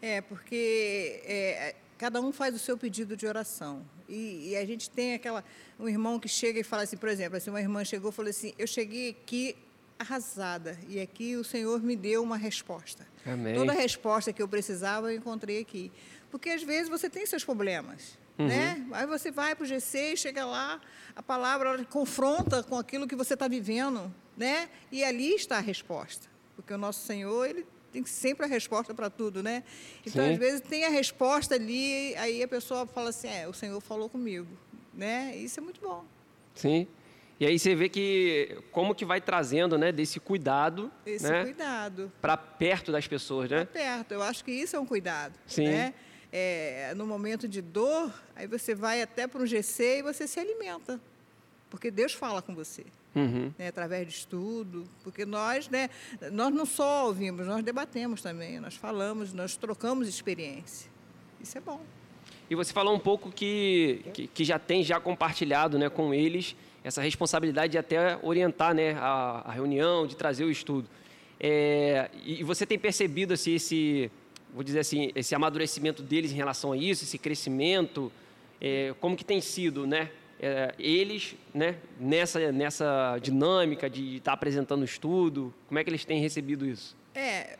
É, 0.00 0.20
porque 0.20 1.20
é, 1.24 1.74
cada 1.98 2.20
um 2.20 2.32
faz 2.32 2.54
o 2.54 2.58
seu 2.58 2.78
pedido 2.78 3.16
de 3.16 3.26
oração. 3.26 3.84
E, 4.08 4.50
e, 4.50 4.56
a 4.56 4.64
gente 4.64 4.88
tem 4.88 5.14
aquela 5.14 5.44
um 5.78 5.88
irmão 5.88 6.18
que 6.18 6.28
chega 6.28 6.60
e 6.60 6.62
fala 6.62 6.84
assim, 6.84 6.96
por 6.96 7.08
exemplo, 7.08 7.36
assim, 7.36 7.50
uma 7.50 7.60
irmã 7.60 7.84
chegou 7.84 8.10
e 8.10 8.14
falou 8.14 8.30
assim: 8.30 8.54
"Eu 8.56 8.66
cheguei 8.66 9.10
aqui 9.10 9.56
arrasada 9.98 10.78
e 10.88 11.00
aqui 11.00 11.34
o 11.36 11.42
Senhor 11.42 11.82
me 11.82 11.96
deu 11.96 12.22
uma 12.22 12.36
resposta. 12.36 13.06
Amém. 13.26 13.54
Toda 13.54 13.72
a 13.72 13.74
resposta 13.74 14.32
que 14.32 14.40
eu 14.40 14.48
precisava 14.48 15.12
eu 15.12 15.18
encontrei 15.18 15.60
aqui. 15.60 15.90
Porque 16.30 16.50
às 16.50 16.62
vezes 16.62 16.88
você 16.88 17.10
tem 17.10 17.26
seus 17.26 17.44
problemas, 17.44 18.18
uhum. 18.38 18.46
né? 18.46 18.86
Aí 18.92 19.06
você 19.06 19.30
vai 19.30 19.54
para 19.54 19.64
o 19.64 19.66
GC 19.66 20.12
e 20.12 20.16
chega 20.16 20.44
lá, 20.44 20.80
a 21.16 21.22
palavra 21.22 21.84
confronta 21.86 22.62
com 22.62 22.76
aquilo 22.76 23.08
que 23.08 23.16
você 23.16 23.34
está 23.34 23.48
vivendo, 23.48 24.12
né? 24.36 24.68
E 24.92 25.02
ali 25.02 25.34
está 25.34 25.56
a 25.56 25.60
resposta, 25.60 26.28
porque 26.54 26.72
o 26.72 26.78
nosso 26.78 27.04
Senhor 27.04 27.46
ele 27.46 27.66
tem 27.98 28.04
sempre 28.04 28.46
a 28.46 28.48
resposta 28.48 28.94
para 28.94 29.10
tudo, 29.10 29.42
né? 29.42 29.64
Então 30.06 30.24
Sim. 30.24 30.32
às 30.32 30.38
vezes 30.38 30.60
tem 30.60 30.84
a 30.84 30.88
resposta 30.88 31.54
ali, 31.54 32.14
aí 32.16 32.42
a 32.42 32.48
pessoa 32.48 32.86
fala 32.86 33.10
assim, 33.10 33.28
é, 33.28 33.48
o 33.48 33.52
Senhor 33.52 33.80
falou 33.80 34.08
comigo, 34.08 34.48
né? 34.94 35.36
Isso 35.36 35.58
é 35.58 35.62
muito 35.62 35.80
bom. 35.80 36.04
Sim. 36.54 36.86
E 37.40 37.46
aí 37.46 37.58
você 37.58 37.74
vê 37.74 37.88
que 37.88 38.58
como 38.72 38.94
que 38.94 39.04
vai 39.04 39.20
trazendo, 39.20 39.78
né, 39.78 39.92
desse 39.92 40.18
cuidado, 40.18 40.90
esse 41.06 41.28
né, 41.28 41.44
cuidado 41.44 42.12
para 42.20 42.36
perto 42.36 42.90
das 42.90 43.06
pessoas, 43.06 43.48
né? 43.48 43.64
Pra 43.64 43.80
perto. 43.80 44.12
Eu 44.12 44.22
acho 44.22 44.44
que 44.44 44.50
isso 44.50 44.74
é 44.74 44.80
um 44.80 44.86
cuidado, 44.86 45.38
Sim. 45.46 45.68
né? 45.68 45.94
É, 46.30 46.92
no 46.94 47.06
momento 47.06 47.48
de 47.48 47.62
dor, 47.62 48.12
aí 48.36 48.46
você 48.46 48.74
vai 48.74 49.00
até 49.00 49.26
para 49.26 49.40
um 49.40 49.46
GC 49.46 49.98
e 49.98 50.02
você 50.02 50.26
se 50.26 50.38
alimenta, 50.38 51.00
porque 51.70 51.90
Deus 51.90 52.12
fala 52.12 52.42
com 52.42 52.54
você. 52.54 52.84
Uhum. 53.14 53.52
Né, 53.58 53.68
através 53.68 54.06
de 54.06 54.14
estudo, 54.14 54.86
porque 55.02 55.24
nós, 55.24 55.68
né, 55.68 55.90
nós 56.30 56.52
não 56.52 56.64
só 56.64 57.06
ouvimos, 57.06 57.46
nós 57.46 57.64
debatemos 57.64 58.22
também, 58.22 58.60
nós 58.60 58.74
falamos, 58.74 59.32
nós 59.32 59.56
trocamos 59.56 60.06
experiência. 60.06 60.90
Isso 61.40 61.58
é 61.58 61.60
bom. 61.60 61.80
E 62.50 62.54
você 62.54 62.72
falou 62.72 62.94
um 62.94 62.98
pouco 62.98 63.30
que, 63.30 64.04
que, 64.12 64.26
que 64.26 64.44
já 64.44 64.58
tem 64.58 64.82
já 64.82 65.00
compartilhado 65.00 65.78
né, 65.78 65.88
com 65.88 66.14
eles 66.14 66.54
essa 66.82 67.02
responsabilidade 67.02 67.72
de 67.72 67.78
até 67.78 68.18
orientar 68.22 68.74
né, 68.74 68.92
a, 68.92 69.42
a 69.44 69.52
reunião, 69.52 70.06
de 70.06 70.16
trazer 70.16 70.44
o 70.44 70.50
estudo. 70.50 70.88
É, 71.40 72.10
e 72.24 72.42
você 72.42 72.64
tem 72.64 72.78
percebido 72.78 73.34
assim, 73.34 73.54
esse, 73.54 74.10
vou 74.52 74.64
dizer 74.64 74.80
assim, 74.80 75.10
esse 75.14 75.34
amadurecimento 75.34 76.02
deles 76.02 76.32
em 76.32 76.36
relação 76.36 76.72
a 76.72 76.76
isso, 76.76 77.04
esse 77.04 77.18
crescimento, 77.18 78.10
é, 78.60 78.94
como 79.00 79.16
que 79.16 79.24
tem 79.24 79.40
sido, 79.40 79.86
né? 79.86 80.10
É, 80.40 80.74
eles, 80.78 81.34
né, 81.52 81.76
nessa, 81.98 82.52
nessa 82.52 83.18
dinâmica 83.20 83.90
de 83.90 84.16
estar 84.16 84.30
tá 84.30 84.34
apresentando 84.34 84.82
o 84.82 84.84
estudo, 84.84 85.52
como 85.66 85.78
é 85.78 85.84
que 85.84 85.90
eles 85.90 86.04
têm 86.04 86.20
recebido 86.20 86.64
isso? 86.64 86.96
É, 87.14 87.58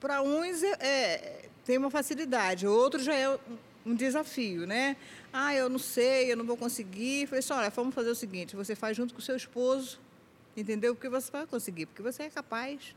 para 0.00 0.20
uns 0.22 0.62
é, 0.62 0.76
é, 0.80 1.48
tem 1.64 1.78
uma 1.78 1.90
facilidade, 1.90 2.66
outros 2.66 3.04
já 3.04 3.14
é 3.14 3.38
um 3.86 3.94
desafio, 3.94 4.66
né? 4.66 4.96
Ah, 5.32 5.54
eu 5.54 5.68
não 5.68 5.78
sei, 5.78 6.32
eu 6.32 6.36
não 6.36 6.44
vou 6.44 6.56
conseguir. 6.56 7.26
Falei 7.26 7.40
assim, 7.40 7.52
olha, 7.52 7.70
vamos 7.70 7.94
fazer 7.94 8.10
o 8.10 8.14
seguinte, 8.14 8.56
você 8.56 8.74
faz 8.74 8.96
junto 8.96 9.14
com 9.14 9.20
o 9.20 9.22
seu 9.22 9.36
esposo, 9.36 9.98
entendeu? 10.56 10.94
Porque 10.94 11.08
você 11.08 11.30
vai 11.30 11.46
conseguir, 11.46 11.86
porque 11.86 12.02
você 12.02 12.24
é 12.24 12.30
capaz. 12.30 12.94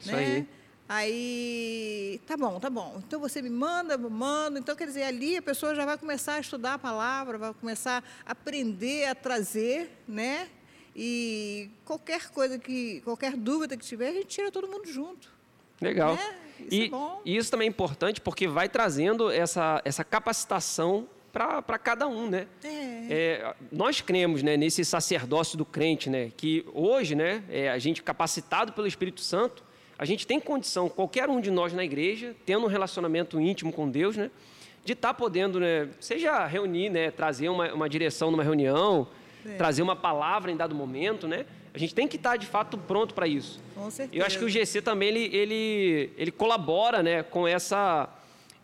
Isso 0.00 0.12
né? 0.12 0.18
aí. 0.18 0.48
Aí, 0.88 2.20
tá 2.26 2.36
bom, 2.36 2.60
tá 2.60 2.68
bom. 2.68 3.02
Então 3.06 3.18
você 3.18 3.40
me 3.40 3.48
manda, 3.48 3.94
eu 3.94 4.10
mando. 4.10 4.58
Então, 4.58 4.76
quer 4.76 4.86
dizer, 4.86 5.04
ali 5.04 5.36
a 5.36 5.42
pessoa 5.42 5.74
já 5.74 5.84
vai 5.84 5.96
começar 5.96 6.34
a 6.34 6.40
estudar 6.40 6.74
a 6.74 6.78
palavra, 6.78 7.38
vai 7.38 7.54
começar 7.54 8.04
a 8.24 8.32
aprender 8.32 9.06
a 9.06 9.14
trazer, 9.14 9.90
né? 10.06 10.48
E 10.94 11.70
qualquer 11.84 12.30
coisa 12.30 12.58
que, 12.58 13.00
qualquer 13.00 13.34
dúvida 13.36 13.76
que 13.76 13.84
tiver, 13.84 14.08
a 14.08 14.12
gente 14.12 14.26
tira 14.26 14.52
todo 14.52 14.68
mundo 14.68 14.86
junto. 14.86 15.32
Legal. 15.80 16.14
Né? 16.14 16.34
Isso 16.60 16.68
e, 16.70 16.84
é 16.84 17.18
e 17.24 17.36
isso 17.36 17.50
também 17.50 17.66
é 17.66 17.70
importante 17.70 18.20
porque 18.20 18.46
vai 18.46 18.68
trazendo 18.68 19.30
essa, 19.30 19.80
essa 19.84 20.04
capacitação 20.04 21.08
para 21.32 21.78
cada 21.78 22.06
um, 22.06 22.30
né? 22.30 22.46
É. 22.62 22.68
É, 23.10 23.54
nós 23.72 24.00
cremos 24.00 24.40
né, 24.40 24.56
nesse 24.56 24.84
sacerdócio 24.84 25.58
do 25.58 25.64
crente, 25.64 26.08
né? 26.08 26.30
Que 26.36 26.64
hoje, 26.72 27.16
né, 27.16 27.42
é, 27.48 27.70
a 27.70 27.78
gente 27.78 28.04
capacitado 28.04 28.72
pelo 28.72 28.86
Espírito 28.86 29.20
Santo, 29.20 29.64
a 29.98 30.04
gente 30.04 30.26
tem 30.26 30.40
condição, 30.40 30.88
qualquer 30.88 31.28
um 31.28 31.40
de 31.40 31.50
nós 31.50 31.72
na 31.72 31.84
igreja, 31.84 32.34
tendo 32.44 32.64
um 32.64 32.68
relacionamento 32.68 33.40
íntimo 33.40 33.72
com 33.72 33.88
Deus, 33.88 34.16
né? 34.16 34.30
De 34.84 34.92
estar 34.92 35.08
tá 35.08 35.14
podendo, 35.14 35.58
né, 35.60 35.88
seja 35.98 36.44
reunir, 36.46 36.90
né, 36.90 37.10
trazer 37.10 37.48
uma, 37.48 37.72
uma 37.72 37.88
direção 37.88 38.30
numa 38.30 38.42
reunião, 38.42 39.06
É. 39.46 39.56
trazer 39.56 39.82
uma 39.82 39.96
palavra 39.96 40.50
em 40.50 40.56
dado 40.56 40.74
momento, 40.74 41.28
né? 41.28 41.46
A 41.72 41.78
gente 41.78 41.94
tem 41.94 42.06
que 42.06 42.16
estar 42.16 42.36
de 42.36 42.46
fato 42.46 42.78
pronto 42.78 43.14
para 43.14 43.26
isso. 43.26 43.60
Com 43.74 43.90
certeza. 43.90 44.22
Eu 44.22 44.26
acho 44.26 44.38
que 44.38 44.44
o 44.44 44.48
GC 44.48 44.80
também 44.80 45.08
ele, 45.08 45.36
ele, 45.36 46.12
ele 46.16 46.30
colabora, 46.30 47.02
né, 47.02 47.22
com 47.22 47.46
essa, 47.46 48.08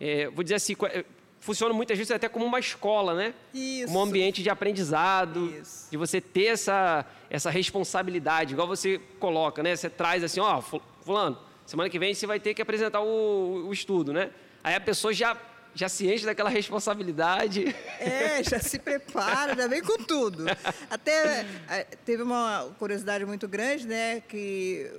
é, 0.01 0.29
vou 0.29 0.43
dizer 0.43 0.57
assim, 0.57 0.75
é, 0.85 1.05
funciona 1.41 1.75
muitas 1.75 1.97
vezes 1.99 2.11
até 2.11 2.29
como 2.29 2.45
uma 2.45 2.59
escola, 2.61 3.15
né? 3.15 3.35
Isso. 3.53 3.87
Como 3.87 3.99
um 3.99 4.03
ambiente 4.03 4.43
de 4.43 4.51
aprendizado, 4.51 5.53
Isso. 5.61 5.89
de 5.91 5.97
você 5.97 6.21
ter 6.21 6.47
essa, 6.47 7.05
essa 7.29 7.51
responsabilidade, 7.51 8.53
igual 8.53 8.69
você 8.69 9.01
coloca, 9.19 9.63
né? 9.63 9.75
Você 9.75 9.89
traz 9.91 10.23
assim, 10.23 10.39
ó, 10.39 10.63
fulano, 11.11 11.37
semana 11.67 11.91
que 11.91 11.99
vem 11.99 12.15
você 12.15 12.25
vai 12.25 12.39
ter 12.39 12.55
que 12.55 12.63
apresentar 12.63 13.01
o, 13.01 13.67
o 13.67 13.73
estudo, 13.73 14.13
né? 14.13 14.31
Aí 14.63 14.75
a 14.77 14.81
pessoa 14.81 15.13
já 15.13 15.37
já 15.73 15.89
se 15.89 16.05
enche 16.13 16.25
daquela 16.27 16.51
responsabilidade. 16.51 17.65
É, 18.01 18.43
já 18.43 18.59
se 18.61 18.77
prepara, 18.79 19.55
já 19.57 19.67
vem 19.69 19.81
com 19.83 19.99
tudo. 20.05 20.45
Até 20.89 21.47
eh, 21.69 21.87
teve 22.05 22.23
uma 22.25 22.69
curiosidade 22.79 23.25
muito 23.25 23.47
grande, 23.49 23.87
né? 23.87 24.21
Que 24.21 24.91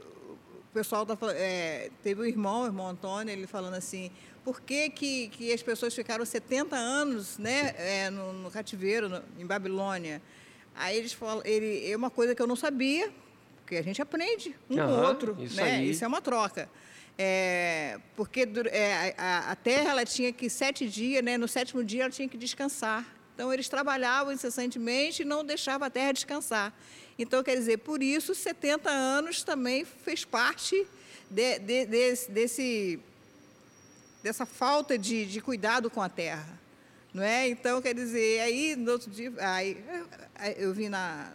o 0.70 0.74
pessoal 0.74 1.06
tá 1.06 1.18
é, 1.34 1.89
teve 2.03 2.22
um 2.22 2.25
irmão, 2.25 2.63
o 2.63 2.65
irmão 2.68 2.88
Antônio, 2.88 3.32
ele 3.34 3.48
falando 3.48 3.74
assim, 3.74 4.10
por 4.46 4.62
que, 4.62 4.89
que, 4.89 5.27
que 5.30 5.51
as 5.53 5.62
pessoas 5.62 5.94
ficaram 5.94 6.25
70 6.25 6.74
anos 6.75 7.38
né, 7.38 7.74
é, 7.77 8.10
no, 8.10 8.32
no 8.34 8.50
cativeiro, 8.51 9.10
no- 9.10 9.22
em 9.38 9.46
Babilônia? 9.46 10.22
Aí 10.74 10.98
eles 10.98 11.12
falam, 11.12 11.41
ele, 11.46 11.89
é 11.91 11.96
uma 11.98 12.10
coisa 12.10 12.34
que 12.34 12.41
eu 12.41 12.48
não 12.48 12.56
sabia, 12.56 13.12
porque 13.72 13.78
a 13.80 13.84
gente 13.84 14.01
aprende 14.01 14.54
um 14.70 14.75
com 14.75 14.82
o 14.82 15.01
outro, 15.01 15.38
isso 15.42 15.56
né? 15.56 15.78
aí. 15.78 15.90
Isso 15.92 16.04
é 16.04 16.08
uma 16.08 16.22
troca. 16.22 16.70
É, 17.18 17.98
porque 18.18 18.42
é, 18.70 19.16
a, 19.18 19.51
a 19.51 19.56
terra 19.56 19.92
ela 19.92 20.04
tinha 20.04 20.34
que 20.34 20.50
sete 20.50 20.90
dias, 20.90 21.24
né? 21.24 21.38
no 21.38 21.48
sétimo 21.48 21.82
dia 21.82 22.01
ela 22.04 22.12
tinha 22.12 22.28
que 22.28 22.36
descansar. 22.38 23.06
Então 23.34 23.54
eles 23.54 23.70
trabalhavam 23.70 24.34
incessantemente 24.34 25.22
e 25.22 25.25
não 25.25 25.46
deixavam 25.46 25.88
a 25.88 25.90
terra 25.90 26.12
descansar. 26.12 26.74
Então, 27.18 27.42
quer 27.42 27.56
dizer, 27.56 27.78
por 27.78 28.04
isso 28.04 28.36
70 28.36 28.90
anos 28.90 29.42
também 29.42 29.86
fez 29.86 30.25
parte 30.25 30.86
de- 31.30 31.60
de- 31.60 31.86
desse, 31.86 32.30
desse- 32.30 33.00
dessa 34.22 34.46
falta 34.46 34.98
de, 34.98 35.25
de 35.25 35.40
cuidado 35.40 35.90
com 35.90 36.01
a 36.01 36.10
terra. 36.10 36.60
Não 37.13 37.24
é? 37.24 37.48
Então, 37.48 37.82
quer 37.82 37.94
dizer, 37.96 38.42
aí 38.42 38.75
no 38.75 38.92
outro 38.92 39.10
dia, 39.10 39.32
aí 39.40 39.82
eu 40.58 40.74
vi 40.74 40.90
na. 40.90 41.32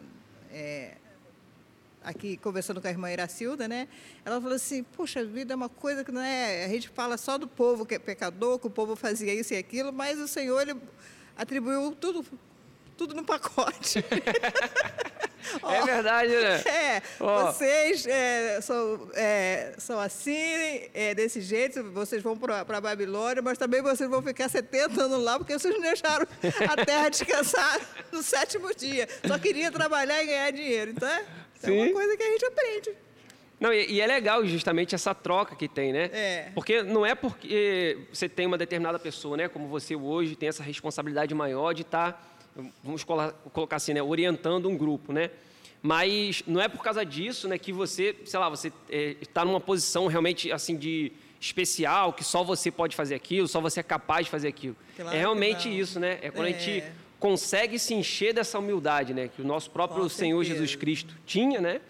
é, 0.52 0.96
aqui 2.06 2.36
conversando 2.36 2.80
com 2.80 2.86
a 2.86 2.90
irmã 2.90 3.10
Iracilda, 3.10 3.66
né? 3.66 3.88
Ela 4.24 4.40
falou 4.40 4.54
assim: 4.54 4.84
"Poxa 4.84 5.24
vida, 5.24 5.52
é 5.52 5.56
uma 5.56 5.68
coisa 5.68 6.04
que 6.04 6.12
não 6.12 6.22
é, 6.22 6.64
a 6.64 6.68
gente 6.68 6.88
fala 6.88 7.16
só 7.16 7.36
do 7.36 7.48
povo 7.48 7.84
que 7.84 7.96
é 7.96 7.98
pecador, 7.98 8.58
que 8.60 8.68
o 8.68 8.70
povo 8.70 8.94
fazia 8.94 9.34
isso 9.34 9.52
e 9.52 9.56
aquilo, 9.56 9.92
mas 9.92 10.20
o 10.20 10.28
Senhor 10.28 10.60
ele 10.60 10.76
atribuiu 11.36 11.92
tudo 12.00 12.24
tudo 12.96 13.14
no 13.14 13.24
pacote. 13.24 14.02
É 15.62 15.84
verdade, 15.84 16.32
né? 16.32 16.60
É, 16.66 17.02
Ó. 17.20 17.46
vocês 17.46 18.04
é, 18.06 18.60
são, 18.60 19.08
é, 19.14 19.74
são 19.78 19.98
assim, 19.98 20.34
é, 20.92 21.14
desse 21.14 21.40
jeito, 21.40 21.84
vocês 21.92 22.22
vão 22.22 22.36
para 22.36 22.60
a 22.60 22.80
Babilônia, 22.80 23.40
mas 23.42 23.56
também 23.56 23.80
vocês 23.80 24.10
vão 24.10 24.22
ficar 24.22 24.48
70 24.48 25.04
anos 25.04 25.22
lá, 25.22 25.38
porque 25.38 25.52
vocês 25.52 25.72
não 25.72 25.80
deixaram 25.80 26.26
a 26.68 26.84
terra 26.84 27.08
descansar 27.08 27.80
no 28.10 28.22
sétimo 28.22 28.74
dia. 28.74 29.08
Só 29.26 29.38
queria 29.38 29.70
trabalhar 29.70 30.22
e 30.22 30.26
ganhar 30.26 30.50
dinheiro. 30.50 30.90
Então, 30.90 31.08
é, 31.08 31.24
é 31.62 31.70
uma 31.70 31.86
Sim. 31.86 31.92
coisa 31.92 32.16
que 32.16 32.22
a 32.22 32.30
gente 32.30 32.44
aprende. 32.44 32.90
Não, 33.58 33.72
e, 33.72 33.92
e 33.92 34.00
é 34.00 34.06
legal 34.06 34.44
justamente 34.44 34.94
essa 34.94 35.14
troca 35.14 35.56
que 35.56 35.66
tem, 35.66 35.92
né? 35.92 36.10
É. 36.12 36.50
Porque 36.54 36.82
não 36.82 37.06
é 37.06 37.14
porque 37.14 37.98
você 38.12 38.28
tem 38.28 38.46
uma 38.46 38.58
determinada 38.58 38.98
pessoa, 38.98 39.36
né? 39.36 39.48
Como 39.48 39.66
você 39.68 39.96
hoje 39.96 40.36
tem 40.36 40.48
essa 40.48 40.62
responsabilidade 40.62 41.34
maior 41.34 41.72
de 41.72 41.82
estar, 41.82 42.36
vamos 42.84 43.02
cola- 43.02 43.32
colocar 43.54 43.76
assim, 43.76 43.94
né? 43.94 44.02
Orientando 44.02 44.68
um 44.68 44.76
grupo, 44.76 45.12
né? 45.12 45.30
Mas 45.82 46.42
não 46.46 46.60
é 46.60 46.68
por 46.68 46.82
causa 46.82 47.04
disso, 47.04 47.48
né? 47.48 47.56
Que 47.58 47.72
você, 47.72 48.14
sei 48.26 48.38
lá, 48.40 48.48
você 48.50 48.70
está 48.90 49.44
numa 49.44 49.60
posição 49.60 50.06
realmente 50.06 50.52
assim 50.52 50.76
de 50.76 51.12
especial, 51.40 52.12
que 52.12 52.24
só 52.24 52.42
você 52.42 52.70
pode 52.70 52.96
fazer 52.96 53.14
aquilo, 53.14 53.46
só 53.46 53.60
você 53.60 53.80
é 53.80 53.82
capaz 53.82 54.26
de 54.26 54.30
fazer 54.30 54.48
aquilo. 54.48 54.76
Claro 54.96 55.16
é 55.16 55.18
realmente 55.18 55.68
isso, 55.68 55.98
né? 56.00 56.18
É 56.20 56.30
quando 56.30 56.46
a 56.46 56.50
É. 56.50 56.52
gente 56.58 56.84
consegue 57.18 57.78
se 57.78 57.94
encher 57.94 58.34
dessa 58.34 58.58
humildade, 58.58 59.14
né? 59.14 59.28
Que 59.28 59.42
o 59.42 59.44
nosso 59.44 59.70
próprio 59.70 60.08
Senhor. 60.08 60.42
Jesus 60.44 60.74
Cristo 60.74 61.14
tinha, 61.26 61.60
né? 61.60 61.80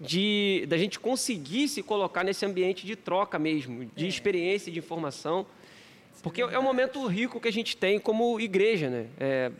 de 0.00 0.66
da 0.68 0.76
gente 0.76 1.00
conseguir 1.00 1.68
se 1.68 1.82
colocar 1.82 2.22
nesse 2.22 2.44
ambiente 2.44 2.86
de 2.86 2.94
troca 2.94 3.38
mesmo, 3.38 3.90
de 3.96 4.04
é. 4.04 4.08
experiência, 4.08 4.70
de 4.70 4.78
informação, 4.78 5.46
porque 6.22 6.42
é 6.42 6.58
um 6.58 6.62
momento 6.62 7.04
rico 7.06 7.40
que 7.40 7.48
a 7.48 7.52
gente 7.52 7.76
tem 7.76 7.98
como 7.98 8.38
igreja, 8.40 8.90
né? 8.90 9.06
É 9.18 9.50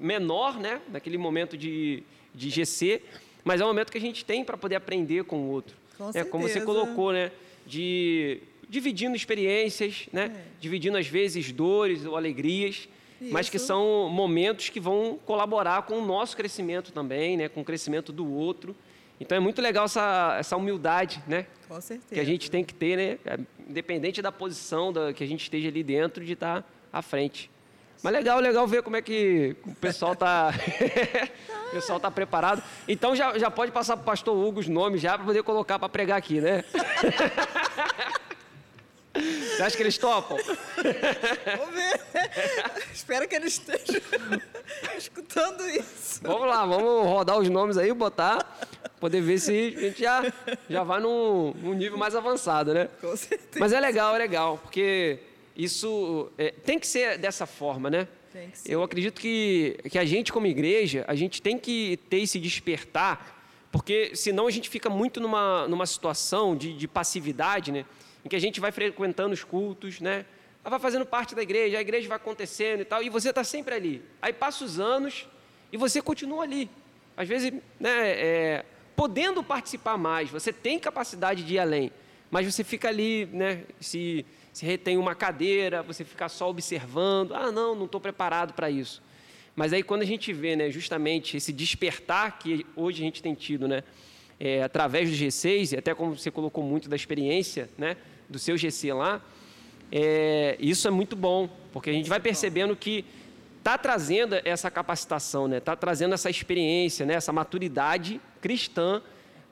menor, 0.00 0.58
né? 0.58 0.80
Naquele 0.90 1.18
momento 1.18 1.56
de, 1.56 2.02
de 2.34 2.50
GC, 2.50 3.02
mas 3.44 3.60
é 3.60 3.64
um 3.64 3.68
momento 3.68 3.90
que 3.90 3.98
a 3.98 4.00
gente 4.00 4.24
tem 4.24 4.44
para 4.44 4.56
poder 4.56 4.76
aprender 4.76 5.24
com 5.24 5.36
o 5.36 5.50
outro. 5.50 5.76
Com 5.96 6.10
é 6.14 6.24
como 6.24 6.48
você 6.48 6.60
colocou, 6.60 7.12
né? 7.12 7.30
De 7.66 8.40
dividindo 8.68 9.16
experiências, 9.16 10.08
né? 10.12 10.32
É. 10.34 10.42
Dividindo 10.60 10.96
às 10.96 11.06
vezes 11.06 11.52
dores 11.52 12.04
ou 12.04 12.16
alegrias, 12.16 12.88
Isso. 13.20 13.32
mas 13.32 13.48
que 13.48 13.58
são 13.58 14.08
momentos 14.08 14.68
que 14.68 14.78
vão 14.78 15.18
colaborar 15.26 15.82
com 15.82 15.98
o 15.98 16.06
nosso 16.06 16.36
crescimento 16.36 16.92
também, 16.92 17.36
né? 17.36 17.48
Com 17.48 17.62
o 17.62 17.64
crescimento 17.64 18.12
do 18.12 18.30
outro. 18.32 18.76
Então 19.20 19.36
é 19.36 19.40
muito 19.40 19.60
legal 19.60 19.86
essa, 19.86 20.36
essa 20.38 20.56
humildade, 20.56 21.22
né? 21.26 21.46
Com 21.68 21.80
certeza. 21.80 22.14
Que 22.14 22.20
a 22.20 22.24
gente 22.24 22.50
tem 22.50 22.64
que 22.64 22.72
ter, 22.72 22.96
né? 22.96 23.18
É, 23.24 23.38
independente 23.68 24.22
da 24.22 24.30
posição 24.30 24.92
da, 24.92 25.12
que 25.12 25.24
a 25.24 25.26
gente 25.26 25.42
esteja 25.42 25.68
ali 25.68 25.82
dentro, 25.82 26.24
de 26.24 26.34
estar 26.34 26.64
à 26.92 27.02
frente. 27.02 27.50
Mas 28.02 28.12
legal, 28.12 28.38
legal 28.38 28.66
ver 28.66 28.82
como 28.82 28.96
é 28.96 29.02
que 29.02 29.56
o 29.66 29.74
pessoal 29.74 30.12
está 30.12 30.52
o 31.68 31.70
pessoal 31.72 31.98
tá 31.98 32.10
preparado. 32.10 32.62
Então 32.86 33.16
já, 33.16 33.36
já 33.36 33.50
pode 33.50 33.72
passar 33.72 33.96
para 33.96 34.02
o 34.02 34.06
pastor 34.06 34.36
Hugo 34.36 34.60
os 34.60 34.68
nomes 34.68 35.00
já 35.00 35.16
para 35.16 35.26
poder 35.26 35.42
colocar 35.42 35.80
para 35.80 35.88
pregar 35.88 36.16
aqui, 36.16 36.40
né? 36.40 36.64
Você 39.18 39.62
acha 39.62 39.76
que 39.76 39.82
eles 39.82 39.98
topam? 39.98 40.36
Vamos 40.36 41.74
ver. 41.74 42.00
Espero 42.92 43.28
que 43.28 43.34
eles 43.34 43.54
estejam 43.54 44.00
escutando 44.96 45.68
isso. 45.68 46.20
Vamos 46.22 46.46
lá, 46.46 46.64
vamos 46.64 47.06
rodar 47.06 47.38
os 47.38 47.48
nomes 47.48 47.76
aí, 47.76 47.92
botar, 47.92 48.58
poder 49.00 49.20
ver 49.20 49.38
se 49.38 49.74
a 49.76 49.80
gente 49.80 50.00
já, 50.00 50.32
já 50.68 50.82
vai 50.82 51.00
num, 51.00 51.52
num 51.54 51.74
nível 51.74 51.98
mais 51.98 52.14
avançado, 52.14 52.74
né? 52.74 52.88
Com 53.00 53.16
certeza. 53.16 53.58
Mas 53.58 53.72
é 53.72 53.80
legal, 53.80 54.14
é 54.14 54.18
legal, 54.18 54.58
porque 54.58 55.20
isso 55.56 56.30
é, 56.38 56.52
tem 56.52 56.78
que 56.78 56.86
ser 56.86 57.18
dessa 57.18 57.46
forma, 57.46 57.90
né? 57.90 58.06
Tem 58.32 58.50
que 58.50 58.58
ser. 58.58 58.72
Eu 58.72 58.82
acredito 58.82 59.20
que, 59.20 59.78
que 59.90 59.98
a 59.98 60.04
gente, 60.04 60.32
como 60.32 60.46
igreja, 60.46 61.04
a 61.08 61.14
gente 61.14 61.42
tem 61.42 61.58
que 61.58 61.98
ter 62.08 62.20
esse 62.20 62.38
despertar, 62.38 63.36
porque 63.72 64.14
senão 64.14 64.46
a 64.46 64.50
gente 64.50 64.68
fica 64.68 64.88
muito 64.88 65.20
numa, 65.20 65.66
numa 65.66 65.86
situação 65.86 66.56
de, 66.56 66.72
de 66.74 66.86
passividade, 66.86 67.72
né? 67.72 67.84
Em 68.24 68.28
que 68.28 68.36
a 68.36 68.40
gente 68.40 68.60
vai 68.60 68.72
frequentando 68.72 69.34
os 69.34 69.44
cultos, 69.44 70.00
né? 70.00 70.24
Vai 70.62 70.78
fazendo 70.78 71.06
parte 71.06 71.34
da 71.34 71.42
igreja, 71.42 71.78
a 71.78 71.80
igreja 71.80 72.08
vai 72.08 72.16
acontecendo 72.16 72.80
e 72.80 72.84
tal, 72.84 73.02
e 73.02 73.08
você 73.08 73.30
está 73.30 73.42
sempre 73.42 73.74
ali. 73.74 74.02
Aí 74.20 74.32
passa 74.32 74.64
os 74.64 74.78
anos 74.78 75.26
e 75.72 75.76
você 75.76 76.02
continua 76.02 76.42
ali. 76.42 76.68
Às 77.16 77.26
vezes, 77.26 77.52
né, 77.80 78.10
é, 78.10 78.64
podendo 78.94 79.42
participar 79.42 79.96
mais, 79.96 80.30
você 80.30 80.52
tem 80.52 80.78
capacidade 80.78 81.42
de 81.42 81.54
ir 81.54 81.58
além, 81.58 81.90
mas 82.30 82.52
você 82.52 82.62
fica 82.62 82.88
ali, 82.88 83.26
né, 83.32 83.64
se, 83.80 84.26
se 84.52 84.66
retém 84.66 84.98
uma 84.98 85.14
cadeira, 85.14 85.82
você 85.82 86.04
fica 86.04 86.28
só 86.28 86.50
observando, 86.50 87.34
ah, 87.34 87.50
não, 87.50 87.74
não 87.74 87.86
estou 87.86 88.00
preparado 88.00 88.52
para 88.52 88.70
isso. 88.70 89.02
Mas 89.56 89.72
aí 89.72 89.82
quando 89.82 90.02
a 90.02 90.06
gente 90.06 90.32
vê, 90.32 90.54
né, 90.54 90.70
justamente 90.70 91.36
esse 91.36 91.52
despertar 91.52 92.38
que 92.38 92.64
hoje 92.76 93.02
a 93.02 93.04
gente 93.04 93.22
tem 93.22 93.34
tido, 93.34 93.66
né, 93.66 93.82
é, 94.40 94.62
através 94.62 95.10
do 95.10 95.16
G6, 95.16 95.72
e 95.72 95.76
até 95.78 95.94
como 95.94 96.16
você 96.16 96.30
colocou 96.30 96.62
muito 96.62 96.88
da 96.88 96.96
experiência, 96.96 97.68
né, 97.76 97.96
do 98.28 98.38
seu 98.38 98.56
GC 98.56 98.92
lá, 98.92 99.20
é, 99.90 100.56
isso 100.60 100.86
é 100.86 100.90
muito 100.90 101.16
bom, 101.16 101.48
porque 101.72 101.90
a 101.90 101.92
gente 101.92 102.08
vai 102.08 102.20
percebendo 102.20 102.76
que 102.76 103.04
está 103.58 103.76
trazendo 103.76 104.36
essa 104.44 104.70
capacitação, 104.70 105.46
né? 105.46 105.58
Está 105.58 105.76
trazendo 105.76 106.14
essa 106.14 106.30
experiência, 106.30 107.04
né? 107.04 107.14
Essa 107.14 107.32
maturidade 107.32 108.20
cristã 108.40 109.02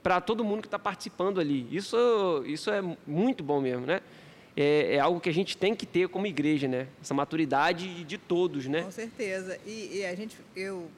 para 0.03 0.21
todo 0.21 0.45
mundo 0.45 0.63
que 0.63 0.69
está 0.69 0.79
participando 0.79 1.41
ali. 1.41 1.67
Isso, 1.71 2.43
isso 2.47 2.71
é 2.71 2.83
muito 3.07 3.43
bom 3.43 3.61
mesmo, 3.61 3.85
né? 3.85 4.01
É, 4.57 4.95
é, 4.95 5.01
algo 5.01 5.21
que 5.21 5.29
a 5.29 5.35
gente 5.35 5.57
tem 5.57 5.75
que 5.75 5.85
ter 5.85 6.09
como 6.09 6.27
igreja, 6.27 6.67
né? 6.67 6.87
Essa 7.03 7.13
maturidade 7.13 8.05
de 8.05 8.17
todos, 8.17 8.67
né? 8.67 8.83
Com 8.83 8.91
certeza. 8.91 9.59
E, 9.67 9.99
e 9.99 10.07
a 10.07 10.15
gente, 10.15 10.37
eu, 10.55 10.89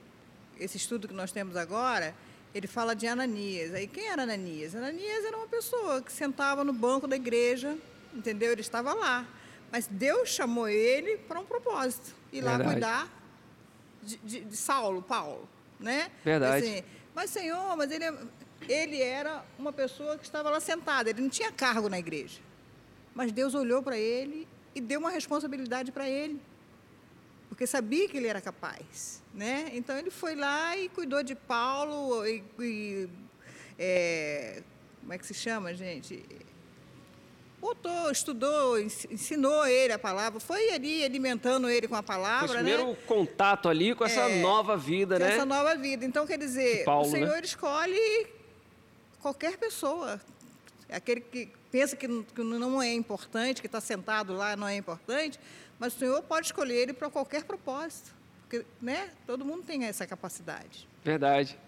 esse 0.60 0.76
estudo 0.76 1.08
que 1.08 1.14
nós 1.14 1.32
temos 1.32 1.56
agora, 1.56 2.14
ele 2.54 2.66
fala 2.66 2.94
de 2.94 3.06
Ananias. 3.06 3.74
Aí 3.74 3.86
quem 3.86 4.08
era 4.08 4.22
Ananias? 4.22 4.74
Ananias 4.74 5.24
era 5.24 5.36
uma 5.36 5.46
pessoa 5.46 6.02
que 6.02 6.12
sentava 6.12 6.64
no 6.64 6.72
banco 6.72 7.06
da 7.06 7.16
igreja, 7.16 7.76
entendeu? 8.14 8.52
Ele 8.52 8.60
estava 8.60 8.94
lá. 8.94 9.26
Mas 9.70 9.86
Deus 9.86 10.30
chamou 10.30 10.68
ele 10.68 11.18
para 11.18 11.38
um 11.38 11.44
propósito. 11.44 12.14
Ir 12.32 12.40
lá 12.40 12.56
Verdade. 12.56 12.72
cuidar 12.72 13.08
de, 14.02 14.16
de, 14.18 14.40
de, 14.44 14.56
Saulo, 14.56 15.02
Paulo, 15.02 15.48
né? 15.78 16.10
Verdade. 16.24 16.66
Assim, 16.66 16.84
mas, 17.14 17.30
Senhor, 17.30 17.76
mas 17.76 17.90
ele, 17.90 18.04
ele 18.68 19.00
era 19.00 19.44
uma 19.58 19.72
pessoa 19.72 20.16
que 20.16 20.24
estava 20.24 20.50
lá 20.50 20.60
sentada. 20.60 21.10
Ele 21.10 21.20
não 21.20 21.28
tinha 21.28 21.52
cargo 21.52 21.88
na 21.88 21.98
igreja. 21.98 22.40
Mas 23.14 23.32
Deus 23.32 23.54
olhou 23.54 23.82
para 23.82 23.98
ele 23.98 24.48
e 24.74 24.80
deu 24.80 25.00
uma 25.00 25.10
responsabilidade 25.10 25.92
para 25.92 26.08
ele 26.08 26.40
porque 27.58 27.66
sabia 27.66 28.08
que 28.08 28.16
ele 28.16 28.28
era 28.28 28.40
capaz. 28.40 29.20
Né? 29.34 29.72
Então 29.72 29.98
ele 29.98 30.12
foi 30.12 30.36
lá 30.36 30.76
e 30.76 30.88
cuidou 30.90 31.24
de 31.24 31.34
Paulo 31.34 32.24
e, 32.24 32.44
e 32.60 33.08
é, 33.76 34.62
como 35.00 35.12
é 35.12 35.18
que 35.18 35.26
se 35.26 35.34
chama, 35.34 35.74
gente? 35.74 36.24
Botou, 37.60 38.12
estudou, 38.12 38.78
ensinou 38.78 39.66
ele 39.66 39.92
a 39.92 39.98
palavra, 39.98 40.38
foi 40.38 40.70
ali 40.70 41.02
alimentando 41.02 41.68
ele 41.68 41.88
com 41.88 41.96
a 41.96 42.02
palavra. 42.02 42.46
Foi 42.46 42.56
o 42.58 42.60
primeiro 42.60 42.86
né? 42.90 42.96
contato 43.08 43.68
ali 43.68 43.92
com 43.92 44.04
essa 44.04 44.30
é, 44.30 44.40
nova 44.40 44.76
vida, 44.76 45.18
né? 45.18 45.34
Essa 45.34 45.44
nova 45.44 45.74
vida. 45.74 46.04
Então, 46.04 46.24
quer 46.28 46.38
dizer, 46.38 46.84
Paulo, 46.84 47.08
o 47.08 47.10
Senhor 47.10 47.28
né? 47.28 47.40
escolhe 47.42 48.28
qualquer 49.20 49.56
pessoa. 49.56 50.20
Aquele 50.90 51.20
que 51.20 51.48
pensa 51.70 51.96
que 51.96 52.08
não 52.08 52.80
é 52.80 52.92
importante, 52.94 53.60
que 53.60 53.66
está 53.66 53.80
sentado 53.80 54.32
lá 54.32 54.56
não 54.56 54.66
é 54.66 54.76
importante, 54.76 55.38
mas 55.78 55.94
o 55.94 55.98
Senhor 55.98 56.22
pode 56.22 56.46
escolher 56.46 56.74
ele 56.74 56.92
para 56.92 57.10
qualquer 57.10 57.44
propósito. 57.44 58.14
Porque, 58.42 58.64
né? 58.80 59.10
Todo 59.26 59.44
mundo 59.44 59.62
tem 59.62 59.84
essa 59.84 60.06
capacidade. 60.06 60.88
Verdade. 61.04 61.58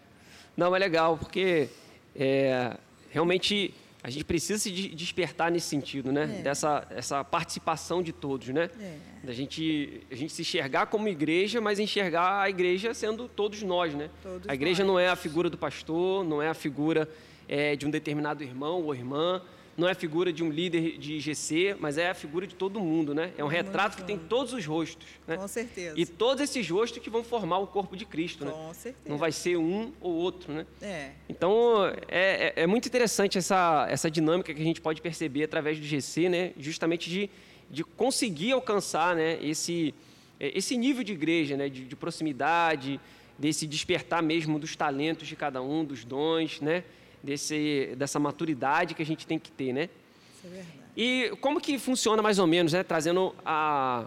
Não, 0.56 0.74
é 0.74 0.78
legal, 0.78 1.18
porque 1.18 1.68
é, 2.16 2.76
realmente 3.10 3.74
a 4.02 4.08
gente 4.08 4.24
precisa 4.24 4.58
se 4.58 4.70
despertar 4.70 5.50
nesse 5.50 5.68
sentido, 5.68 6.10
né? 6.10 6.38
É. 6.38 6.42
Dessa 6.42 6.86
essa 6.90 7.22
participação 7.22 8.02
de 8.02 8.12
todos, 8.12 8.48
né? 8.48 8.70
É. 8.80 8.96
Da 9.26 9.32
gente, 9.32 10.02
a 10.10 10.14
gente 10.14 10.32
se 10.32 10.40
enxergar 10.40 10.86
como 10.86 11.06
igreja, 11.06 11.60
mas 11.60 11.78
enxergar 11.78 12.40
a 12.40 12.48
igreja 12.48 12.94
sendo 12.94 13.28
todos 13.28 13.62
nós, 13.62 13.94
né? 13.94 14.08
Todos 14.22 14.48
a 14.48 14.54
igreja 14.54 14.82
nós. 14.82 14.92
não 14.92 14.98
é 14.98 15.08
a 15.10 15.16
figura 15.16 15.50
do 15.50 15.58
pastor, 15.58 16.24
não 16.24 16.40
é 16.40 16.48
a 16.48 16.54
figura 16.54 17.06
é, 17.50 17.74
de 17.74 17.84
um 17.84 17.90
determinado 17.90 18.44
irmão 18.44 18.80
ou 18.84 18.94
irmã, 18.94 19.42
não 19.76 19.88
é 19.88 19.92
a 19.92 19.94
figura 19.94 20.32
de 20.32 20.44
um 20.44 20.50
líder 20.50 20.98
de 20.98 21.14
IGC, 21.14 21.76
mas 21.80 21.98
é 21.98 22.10
a 22.10 22.14
figura 22.14 22.46
de 22.46 22.54
todo 22.54 22.78
mundo, 22.78 23.12
né? 23.12 23.32
É 23.36 23.42
um 23.42 23.48
retrato 23.48 23.96
que 23.96 24.04
tem 24.04 24.16
todos 24.16 24.52
os 24.52 24.64
rostos, 24.64 25.06
né? 25.26 25.36
Com 25.36 25.48
certeza. 25.48 25.98
E 25.98 26.06
todos 26.06 26.42
esses 26.42 26.68
rostos 26.68 27.02
que 27.02 27.10
vão 27.10 27.24
formar 27.24 27.58
o 27.58 27.66
corpo 27.66 27.96
de 27.96 28.04
Cristo, 28.04 28.44
né? 28.44 28.52
Com 28.52 28.72
certeza. 28.72 29.08
Não 29.08 29.16
vai 29.16 29.32
ser 29.32 29.56
um 29.56 29.92
ou 30.00 30.12
outro, 30.12 30.52
né? 30.52 30.66
É. 30.80 31.10
Então, 31.28 31.86
é, 32.08 32.52
é, 32.56 32.62
é 32.62 32.66
muito 32.66 32.86
interessante 32.86 33.38
essa, 33.38 33.86
essa 33.90 34.08
dinâmica 34.08 34.54
que 34.54 34.60
a 34.60 34.64
gente 34.64 34.80
pode 34.80 35.00
perceber 35.02 35.44
através 35.44 35.78
do 35.78 35.84
GC, 35.84 36.28
né? 36.28 36.52
Justamente 36.56 37.10
de, 37.10 37.30
de 37.68 37.82
conseguir 37.82 38.52
alcançar 38.52 39.16
né? 39.16 39.38
esse, 39.42 39.94
é, 40.38 40.56
esse 40.56 40.76
nível 40.76 41.02
de 41.02 41.12
igreja, 41.12 41.56
né? 41.56 41.68
De, 41.68 41.84
de 41.84 41.96
proximidade, 41.96 43.00
desse 43.38 43.66
despertar 43.66 44.22
mesmo 44.22 44.58
dos 44.58 44.76
talentos 44.76 45.26
de 45.26 45.34
cada 45.34 45.62
um, 45.62 45.84
dos 45.84 46.04
dons, 46.04 46.60
né? 46.60 46.84
Desse, 47.22 47.94
dessa 47.96 48.18
maturidade 48.18 48.94
que 48.94 49.02
a 49.02 49.06
gente 49.06 49.26
tem 49.26 49.38
que 49.38 49.50
ter, 49.50 49.72
né? 49.72 49.90
Isso 50.32 50.46
é 50.46 50.48
verdade. 50.48 50.80
E 50.96 51.32
como 51.40 51.60
que 51.60 51.78
funciona 51.78 52.22
mais 52.22 52.38
ou 52.38 52.46
menos, 52.46 52.72
né? 52.72 52.82
Trazendo 52.82 53.34
a, 53.44 54.06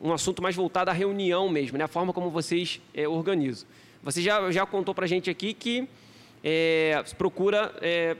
um 0.00 0.12
assunto 0.12 0.42
mais 0.42 0.54
voltado 0.54 0.90
à 0.90 0.92
reunião 0.92 1.48
mesmo, 1.48 1.76
né? 1.76 1.84
A 1.84 1.88
forma 1.88 2.12
como 2.12 2.30
vocês 2.30 2.80
é, 2.94 3.08
organizam. 3.08 3.66
Você 4.02 4.22
já, 4.22 4.50
já 4.50 4.64
contou 4.64 4.94
para 4.94 5.04
a 5.04 5.08
gente 5.08 5.28
aqui 5.28 5.52
que 5.52 5.88
é, 6.42 7.02
procura 7.16 7.74
é, 7.80 8.16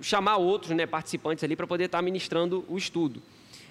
chamar 0.00 0.36
outros 0.36 0.70
né, 0.70 0.86
participantes 0.86 1.42
ali 1.42 1.56
para 1.56 1.66
poder 1.66 1.84
estar 1.84 1.98
tá 1.98 2.02
ministrando 2.02 2.64
o 2.68 2.78
estudo. 2.78 3.22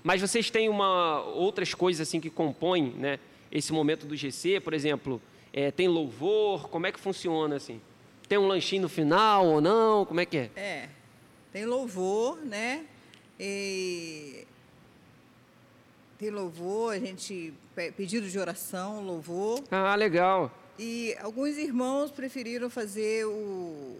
Mas 0.04 0.22
vocês 0.22 0.50
têm 0.50 0.70
uma, 0.70 1.22
outras 1.22 1.74
coisas 1.74 2.08
assim 2.08 2.20
que 2.20 2.30
compõem 2.30 2.94
né, 2.98 3.20
esse 3.52 3.74
momento 3.74 4.06
do 4.06 4.16
GC, 4.16 4.60
por 4.60 4.74
exemplo, 4.74 5.22
é, 5.52 5.72
tem 5.72 5.88
louvor, 5.88 6.70
como 6.70 6.86
é 6.86 6.92
que 6.92 7.00
funciona 7.00 7.56
assim? 7.56 7.80
Tem 8.28 8.38
um 8.38 8.48
lanchinho 8.48 8.84
no 8.84 8.90
final 8.90 9.46
ou 9.46 9.62
não? 9.62 10.06
Como 10.06 10.20
é 10.20 10.26
que 10.26 10.38
é? 10.38 10.50
É. 10.56 10.90
Tem 11.52 11.66
louvor, 11.66 12.38
né? 12.44 12.86
E 13.40 14.46
tem 16.18 16.30
louvor, 16.30 16.94
a 16.94 17.00
gente 17.00 17.54
pe- 17.76 17.92
pedido 17.92 18.28
de 18.30 18.40
oração, 18.40 19.02
louvor. 19.04 19.62
Ah, 19.70 19.96
legal. 19.96 20.52
E 20.80 21.16
alguns 21.22 21.58
irmãos 21.58 22.12
preferiram 22.12 22.70
fazer 22.70 23.26
o, 23.26 23.98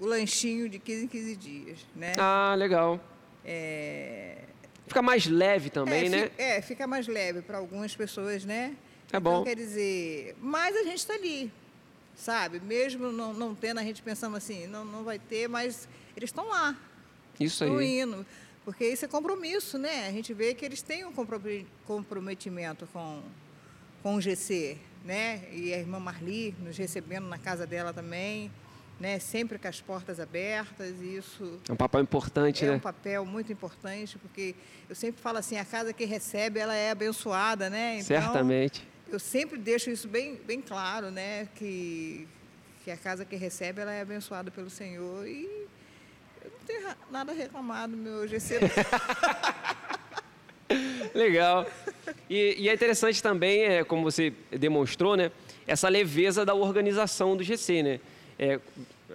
o 0.00 0.06
lanchinho 0.06 0.68
de 0.68 0.78
15 0.78 1.04
em 1.04 1.08
15 1.08 1.36
dias, 1.36 1.78
né? 1.94 2.12
Ah, 2.18 2.54
legal. 2.56 2.98
É, 3.44 4.38
Fica 4.86 5.02
mais 5.02 5.26
leve 5.26 5.68
também, 5.70 6.06
é, 6.06 6.08
né? 6.08 6.30
fi- 6.30 6.42
é, 6.42 6.62
fica 6.62 6.86
mais 6.86 7.06
leve 7.08 7.42
para 7.42 7.58
algumas 7.58 7.94
pessoas, 7.94 8.44
né? 8.44 8.74
É 9.12 9.16
Então, 9.18 9.20
bom. 9.20 9.44
quer 9.44 9.54
dizer, 9.56 10.34
mas 10.40 10.74
a 10.76 10.82
gente 10.84 10.98
está 10.98 11.14
ali. 11.14 11.52
Sabe? 12.16 12.58
Mesmo 12.60 13.12
não, 13.12 13.32
não 13.34 13.54
tendo, 13.54 13.78
a 13.78 13.82
gente 13.82 14.02
pensando 14.02 14.36
assim, 14.36 14.66
não, 14.66 14.84
não 14.84 15.04
vai 15.04 15.18
ter, 15.18 15.48
mas 15.48 15.88
eles 16.16 16.30
estão 16.30 16.48
lá. 16.48 16.74
Isso 17.38 17.62
aí. 17.64 18.00
indo. 18.00 18.24
Porque 18.64 18.84
isso 18.88 19.04
é 19.04 19.08
compromisso, 19.08 19.78
né? 19.78 20.08
A 20.08 20.10
gente 20.12 20.34
vê 20.34 20.52
que 20.54 20.64
eles 20.64 20.82
têm 20.82 21.04
um 21.04 21.12
compro- 21.12 21.40
comprometimento 21.86 22.88
com, 22.92 23.22
com 24.02 24.16
o 24.16 24.20
GC, 24.20 24.76
né? 25.04 25.42
E 25.52 25.72
a 25.72 25.78
irmã 25.78 26.00
Marli 26.00 26.54
nos 26.60 26.76
recebendo 26.76 27.28
na 27.28 27.38
casa 27.38 27.64
dela 27.66 27.92
também, 27.92 28.50
né? 28.98 29.18
Sempre 29.20 29.58
com 29.58 29.68
as 29.68 29.80
portas 29.80 30.18
abertas, 30.18 30.96
e 31.00 31.16
isso 31.16 31.60
É 31.68 31.72
um 31.72 31.76
papel 31.76 32.00
importante, 32.00 32.64
é 32.64 32.68
né? 32.70 32.74
um 32.76 32.80
papel 32.80 33.24
muito 33.24 33.52
importante, 33.52 34.18
porque 34.18 34.54
eu 34.88 34.96
sempre 34.96 35.20
falo 35.22 35.38
assim, 35.38 35.58
a 35.58 35.64
casa 35.64 35.92
que 35.92 36.04
recebe, 36.04 36.58
ela 36.58 36.74
é 36.74 36.90
abençoada, 36.90 37.70
né? 37.70 37.94
Então, 38.00 38.06
Certamente. 38.06 38.88
Eu 39.08 39.18
sempre 39.18 39.58
deixo 39.58 39.90
isso 39.90 40.08
bem, 40.08 40.38
bem 40.46 40.60
claro, 40.60 41.10
né? 41.10 41.48
Que, 41.54 42.26
que 42.84 42.90
a 42.90 42.96
casa 42.96 43.24
que 43.24 43.36
recebe, 43.36 43.80
ela 43.80 43.92
é 43.92 44.00
abençoada 44.00 44.50
pelo 44.50 44.70
Senhor 44.70 45.26
e 45.26 45.44
eu 46.44 46.50
não 46.50 46.58
tenho 46.66 46.96
nada 47.10 47.32
a 47.32 47.34
reclamar 47.34 47.88
do 47.88 47.96
meu 47.96 48.26
GC. 48.26 48.60
Legal. 51.14 51.66
E, 52.28 52.56
e 52.58 52.68
é 52.68 52.74
interessante 52.74 53.22
também, 53.22 53.62
é, 53.62 53.84
como 53.84 54.02
você 54.02 54.32
demonstrou, 54.50 55.16
né, 55.16 55.30
essa 55.66 55.88
leveza 55.88 56.44
da 56.44 56.54
organização 56.54 57.36
do 57.36 57.42
GC, 57.42 57.82
né? 57.82 58.00
É, 58.38 58.60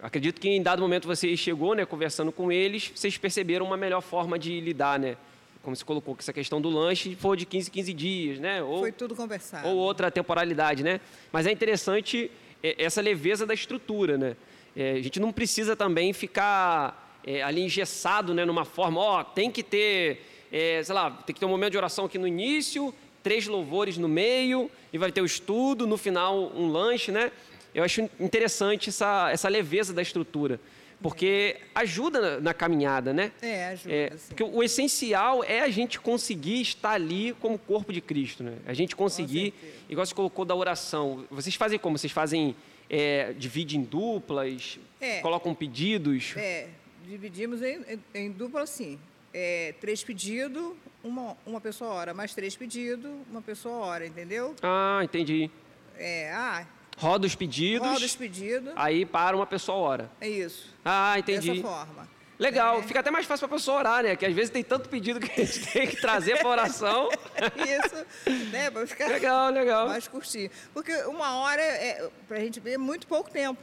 acredito 0.01 0.41
que 0.41 0.49
em 0.49 0.63
dado 0.63 0.81
momento 0.81 1.07
você 1.07 1.35
chegou, 1.37 1.75
né, 1.75 1.85
conversando 1.85 2.31
com 2.31 2.51
eles, 2.51 2.91
vocês 2.95 3.17
perceberam 3.17 3.65
uma 3.65 3.77
melhor 3.77 4.01
forma 4.01 4.39
de 4.39 4.59
lidar, 4.59 4.97
né? 4.97 5.15
Como 5.61 5.75
você 5.75 5.85
colocou, 5.85 6.15
que 6.15 6.23
essa 6.23 6.33
questão 6.33 6.59
do 6.59 6.69
lanche 6.69 7.15
foi 7.15 7.37
de 7.37 7.45
15 7.45 7.69
15 7.69 7.93
dias, 7.93 8.39
né? 8.39 8.63
Ou, 8.63 8.79
Foi 8.79 8.91
tudo 8.91 9.15
conversado. 9.15 9.67
ou 9.67 9.75
outra 9.75 10.09
temporalidade, 10.09 10.83
né? 10.83 10.99
Mas 11.31 11.45
é 11.45 11.51
interessante 11.51 12.31
é, 12.63 12.83
essa 12.83 12.99
leveza 12.99 13.45
da 13.45 13.53
estrutura, 13.53 14.17
né? 14.17 14.35
É, 14.75 14.93
a 14.93 15.01
gente 15.01 15.19
não 15.19 15.31
precisa 15.31 15.75
também 15.75 16.13
ficar 16.13 17.19
é, 17.25 17.43
ali 17.43 17.61
engessado, 17.61 18.33
né? 18.33 18.43
Numa 18.45 18.65
forma, 18.65 18.99
ó, 18.99 19.23
tem 19.23 19.51
que 19.51 19.61
ter, 19.61 20.25
é, 20.51 20.81
sei 20.83 20.95
lá, 20.95 21.11
tem 21.11 21.33
que 21.33 21.39
ter 21.39 21.45
um 21.45 21.49
momento 21.49 21.71
de 21.71 21.77
oração 21.77 22.05
aqui 22.05 22.17
no 22.17 22.27
início, 22.27 22.93
três 23.21 23.47
louvores 23.47 23.97
no 23.97 24.07
meio 24.07 24.69
e 24.91 24.97
vai 24.97 25.11
ter 25.11 25.21
o 25.21 25.25
estudo, 25.25 25.85
no 25.85 25.97
final 25.97 26.51
um 26.55 26.67
lanche, 26.69 27.11
né? 27.11 27.31
Eu 27.73 27.83
acho 27.83 28.01
interessante 28.19 28.89
essa, 28.89 29.29
essa 29.31 29.47
leveza 29.47 29.93
da 29.93 30.01
estrutura, 30.01 30.59
porque 31.01 31.57
ajuda 31.73 32.39
na, 32.39 32.53
caminhada, 32.53 33.13
né? 33.13 33.31
É, 33.41 33.67
ajuda, 33.69 33.93
É, 33.93 34.09
porque 34.27 34.43
o 34.43 34.61
essencial 34.63 35.43
é 35.43 35.61
a 35.61 35.69
gente 35.69 35.99
conseguir 35.99 36.61
estar 36.61 36.91
ali 36.91 37.33
como 37.39 37.57
corpo 37.57 37.91
de 37.91 38.01
Cristo, 38.01 38.43
né? 38.43 38.57
A 38.65 38.73
gente 38.73 38.95
conseguir, 38.95 39.53
igual 39.89 40.05
você 40.05 40.13
colocou 40.13 40.45
da 40.45 40.55
oração. 40.55 41.25
Vocês 41.31 41.55
fazem 41.55 41.79
como? 41.79 41.97
Vocês 41.97 42.13
fazem, 42.13 42.55
é, 42.89 43.33
dividem 43.33 43.79
em 43.79 43.83
duplas, 43.83 44.79
É. 44.99 45.19
colocam 45.21 45.55
pedidos? 45.55 46.33
É, 46.37 46.67
dividimos 47.05 47.61
em, 47.61 47.81
em, 47.87 47.99
em 48.13 48.31
dupla 48.31 48.61
assim. 48.61 48.99
É, 49.33 49.73
três 49.79 50.03
pedidos, 50.03 50.73
uma, 51.03 51.37
uma 51.45 51.61
pessoa 51.61 51.91
hora, 51.91 52.13
mais 52.13 52.33
três 52.35 52.55
pedidos, 52.55 53.09
uma 53.29 53.41
pessoa 53.41 53.77
hora, 53.77 54.05
entendeu? 54.05 54.53
Ah, 54.61 54.99
entendi. 55.03 55.49
É, 55.97 56.31
ah, 56.33 56.67
Roda 57.01 57.25
os 57.25 57.33
pedidos, 57.35 57.87
roda 57.87 58.05
os 58.05 58.15
pedidos, 58.15 58.71
aí 58.75 59.05
para 59.05 59.35
uma 59.35 59.45
pessoa 59.47 59.77
hora. 59.77 60.11
é 60.21 60.29
isso. 60.29 60.69
Ah, 60.85 61.17
entendi. 61.17 61.49
Dessa 61.49 61.61
forma. 61.63 62.07
Legal, 62.37 62.79
É. 62.79 62.83
fica 62.83 62.99
até 62.99 63.11
mais 63.11 63.25
fácil 63.25 63.47
para 63.47 63.55
a 63.55 63.59
pessoa 63.59 63.77
orar, 63.79 64.03
né? 64.03 64.15
Que 64.15 64.25
às 64.25 64.33
vezes 64.33 64.49
tem 64.49 64.63
tanto 64.63 64.89
pedido 64.89 65.19
que 65.19 65.29
a 65.41 65.45
gente 65.45 65.65
tem 65.73 65.87
que 65.87 65.97
trazer 66.01 66.37
para 66.39 66.47
oração. 66.49 67.09
Isso, 67.57 68.05
né? 68.51 68.69
Para 68.71 68.87
ficar 68.87 69.07
Legal, 69.07 69.51
legal. 69.51 69.87
mais 69.89 70.07
curtinho. 70.07 70.49
Porque 70.73 70.91
uma 71.03 71.37
hora, 71.37 71.61
é, 71.61 72.09
para 72.27 72.37
a 72.37 72.39
gente 72.39 72.59
ver, 72.59 72.73
é 72.73 72.77
muito 72.77 73.05
pouco 73.07 73.29
tempo. 73.29 73.59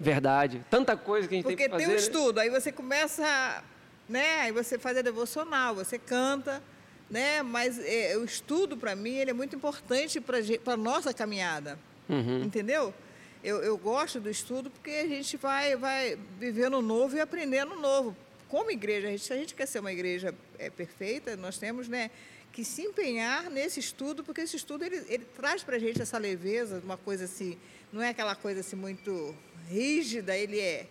Verdade. 0.00 0.62
Tanta 0.70 0.96
coisa 0.96 1.26
que 1.26 1.34
a 1.34 1.36
gente 1.36 1.44
Porque 1.44 1.56
tem 1.56 1.70
que 1.70 1.76
tem, 1.76 1.86
fazer. 1.86 1.90
um 1.90 1.94
né? 1.94 2.00
estudo, 2.00 2.38
aí 2.38 2.50
você 2.50 2.70
começa, 2.70 3.64
né? 4.08 4.42
Aí 4.42 4.52
você 4.52 4.78
faz 4.78 4.96
a 4.98 5.02
devocional, 5.02 5.74
você 5.74 5.98
canta, 5.98 6.62
né? 7.10 7.42
Mas 7.42 7.78
é, 7.78 8.14
o 8.16 8.24
estudo, 8.24 8.76
para 8.76 8.94
mim, 8.94 9.14
ele 9.16 9.30
é 9.30 9.34
muito 9.34 9.56
importante 9.56 10.20
para 10.20 10.38
a 10.74 10.76
nossa 10.76 11.12
caminhada. 11.14 11.78
Uhum. 12.08 12.44
Entendeu? 12.44 12.94
Eu, 13.42 13.62
eu 13.62 13.76
gosto 13.76 14.18
do 14.18 14.28
estudo 14.28 14.70
porque 14.70 14.90
a 14.90 15.06
gente 15.06 15.36
vai, 15.36 15.76
vai 15.76 16.18
vivendo 16.38 16.80
novo 16.82 17.16
e 17.16 17.20
aprendendo 17.20 17.76
novo. 17.76 18.16
Como 18.48 18.70
igreja, 18.70 19.08
a 19.08 19.10
gente, 19.10 19.24
se 19.24 19.32
a 19.32 19.36
gente 19.36 19.54
quer 19.54 19.66
ser 19.66 19.78
uma 19.78 19.92
igreja 19.92 20.34
é, 20.58 20.70
perfeita, 20.70 21.36
nós 21.36 21.58
temos 21.58 21.86
né, 21.86 22.10
que 22.52 22.64
se 22.64 22.82
empenhar 22.82 23.50
nesse 23.50 23.78
estudo, 23.78 24.24
porque 24.24 24.40
esse 24.40 24.56
estudo 24.56 24.84
ele, 24.84 25.04
ele 25.08 25.24
traz 25.36 25.62
para 25.62 25.76
a 25.76 25.78
gente 25.78 26.00
essa 26.00 26.18
leveza, 26.18 26.80
uma 26.82 26.96
coisa 26.96 27.24
assim, 27.24 27.58
não 27.92 28.02
é 28.02 28.08
aquela 28.08 28.34
coisa 28.34 28.60
assim 28.60 28.74
muito 28.74 29.34
rígida, 29.68 30.36
ele 30.36 30.58
é 30.58 30.86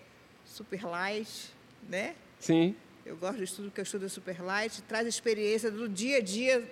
super 0.45 0.85
light, 0.85 1.51
né? 1.89 2.15
Sim. 2.39 2.75
Eu 3.05 3.17
gosto 3.17 3.37
do 3.37 3.43
estudo 3.43 3.65
porque 3.65 3.81
eu 3.81 3.83
estudo 3.83 4.09
super 4.09 4.41
light, 4.41 4.81
traz 4.83 5.07
experiência 5.07 5.71
do 5.71 5.89
dia 5.89 6.17
a 6.17 6.21
dia 6.21 6.63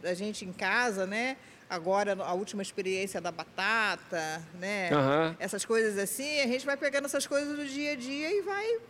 da 0.00 0.14
gente 0.14 0.44
em 0.44 0.52
casa, 0.52 1.06
né? 1.06 1.36
Agora, 1.70 2.16
a 2.24 2.32
última 2.32 2.62
experiência 2.62 3.20
da 3.20 3.30
batata, 3.30 4.42
né? 4.54 4.90
Aham. 4.92 5.36
Essas 5.38 5.64
coisas 5.64 5.98
assim, 5.98 6.40
a 6.40 6.46
gente 6.46 6.64
vai 6.64 6.76
pegando 6.76 7.04
essas 7.04 7.26
coisas 7.26 7.56
do 7.58 7.66
dia 7.66 7.92
a 7.92 7.96
dia 7.96 8.30
e 8.30 8.40
vai. 8.42 8.80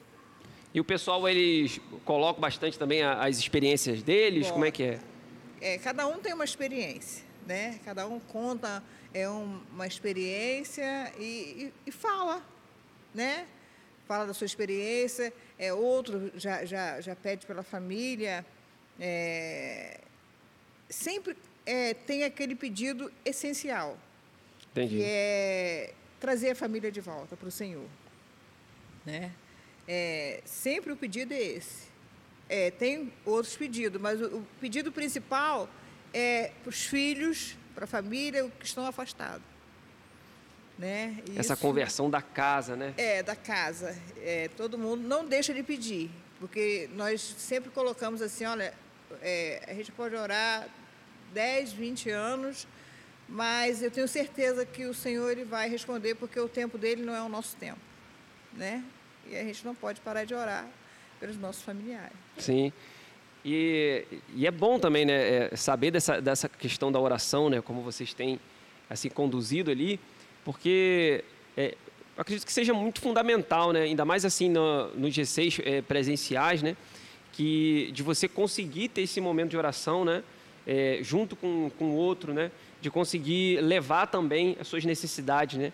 E 0.73 0.81
o 0.81 0.85
pessoal, 0.85 1.29
eles 1.29 1.81
colocam 2.05 2.41
bastante 2.41 2.79
também 2.79 3.03
as 3.03 3.39
experiências 3.39 4.03
deles? 4.03 4.51
Como 4.51 4.65
é 4.65 4.71
que 4.71 4.83
é? 4.85 4.99
é, 5.61 5.79
cada 5.79 6.07
um 6.07 6.19
tem 6.21 6.33
uma 6.33 6.45
experiência, 6.45 7.25
né? 7.47 7.81
Cada 7.85 8.07
um 8.07 8.21
conta 8.21 8.81
é 9.13 9.29
um- 9.29 9.61
uma 9.73 9.87
experiência 9.87 11.13
e, 11.19 11.25
e- 11.25 11.73
e 11.87 11.91
fala, 11.91 12.41
né? 13.13 13.47
Fala 14.07 14.25
da 14.27 14.33
sua 14.35 14.45
experiência. 14.45 15.33
É, 15.59 15.73
outro 15.73 16.31
já, 16.37 16.65
já, 16.65 17.01
já 17.01 17.17
pede 17.17 17.45
pela 17.45 17.63
família. 17.65 18.47
é, 19.01 20.01
sempre 20.91 21.37
é, 21.69 21.93
tem 21.93 22.25
aquele 22.25 22.55
pedido 22.55 23.13
essencial, 23.27 23.99
Entendi. 24.71 24.97
que 24.97 25.03
é 25.05 25.93
trazer 26.19 26.51
a 26.51 26.55
família 26.55 26.91
de 26.91 27.01
volta 27.01 27.37
para 27.37 27.47
o 27.47 27.51
Senhor. 27.51 27.87
Né? 29.05 29.31
É, 29.87 30.41
sempre 30.47 30.91
o 30.93 30.97
pedido 30.97 31.35
é 31.35 31.41
esse. 31.43 31.87
É, 32.49 32.71
tem 32.71 33.13
outros 33.27 33.55
pedidos, 33.55 34.01
mas 34.01 34.19
o, 34.21 34.39
o 34.39 34.47
pedido 34.59 34.91
principal 34.91 35.69
é 36.15 36.53
para 36.63 36.71
os 36.71 36.87
filhos, 36.87 37.55
para 37.75 37.85
a 37.85 37.87
família 37.87 38.51
que 38.59 38.65
estão 38.65 38.87
afastados. 38.87 39.43
Né? 40.79 41.19
E 41.29 41.39
Essa 41.39 41.53
isso- 41.53 41.63
conversão 41.63 42.09
da 42.09 42.23
casa, 42.23 42.77
né? 42.77 42.95
é, 42.97 43.23
da 43.23 43.37
casa. 43.37 43.95
É, 44.23 44.49
todo 44.57 44.79
mundo 44.79 45.07
não 45.07 45.27
deixa 45.27 45.53
de 45.53 45.63
pedir, 45.63 46.11
porque 46.41 46.89
nós 46.95 47.21
sempre 47.21 47.71
colocamos 47.71 48.23
assim, 48.23 48.47
olha, 48.47 48.73
é, 49.21 49.63
a 49.69 49.75
gente 49.75 49.93
pode 49.93 50.15
orar 50.15 50.67
10, 51.33 51.73
20 51.73 52.11
anos, 52.11 52.67
mas 53.29 53.83
eu 53.83 53.91
tenho 53.91 54.09
certeza 54.09 54.65
que 54.65 54.87
o 54.87 54.95
Senhor 54.95 55.31
ele 55.31 55.45
vai 55.45 55.69
responder, 55.69 56.15
porque 56.15 56.39
o 56.41 56.49
tempo 56.49 56.79
dele 56.79 57.03
não 57.03 57.15
é 57.15 57.23
o 57.23 57.29
nosso 57.29 57.57
tempo. 57.57 57.81
Né? 58.55 58.83
E 59.29 59.37
a 59.37 59.45
gente 59.45 59.65
não 59.65 59.75
pode 59.75 60.01
parar 60.01 60.25
de 60.25 60.35
orar 60.35 60.67
pelos 61.21 61.37
nossos 61.37 61.63
familiares. 61.63 62.17
Sim. 62.39 62.73
E, 63.45 64.05
e 64.35 64.47
é 64.47 64.51
bom 64.51 64.79
também, 64.79 65.05
né, 65.05 65.49
é, 65.53 65.57
saber 65.57 65.91
dessa, 65.91 66.21
dessa 66.21 66.49
questão 66.49 66.91
da 66.91 66.99
oração, 66.99 67.49
né, 67.49 67.61
como 67.61 67.83
vocês 67.83 68.13
têm 68.13 68.41
assim 68.91 69.09
conduzido 69.09 69.71
ali, 69.71 70.01
porque 70.45 71.25
é, 71.57 71.75
acredito 72.17 72.45
que 72.45 72.53
seja 72.53 72.75
muito 72.75 73.01
fundamental, 73.01 73.73
né, 73.73 73.83
ainda 73.83 74.05
mais 74.05 74.25
assim 74.25 74.49
no, 74.49 74.89
nos 74.95 75.15
G6 75.15 75.63
é, 75.65 75.83
presenciais, 75.83 76.63
né, 76.63 76.77
que 77.33 77.91
de 77.93 78.03
você 78.03 78.27
conseguir 78.27 78.89
ter 78.89 79.03
esse 79.03 79.21
momento 79.21 79.51
de 79.51 79.57
oração, 79.57 80.05
né, 80.05 80.23
é, 80.69 80.99
junto 81.03 81.35
com 81.35 81.71
com 81.79 81.87
o 81.87 81.95
outro, 81.95 82.33
né, 82.33 82.53
de 82.81 82.91
conseguir 82.91 83.61
levar 83.63 84.07
também 84.07 84.57
as 84.61 84.69
suas 84.69 84.85
necessidades, 84.85 85.59
né, 85.59 85.73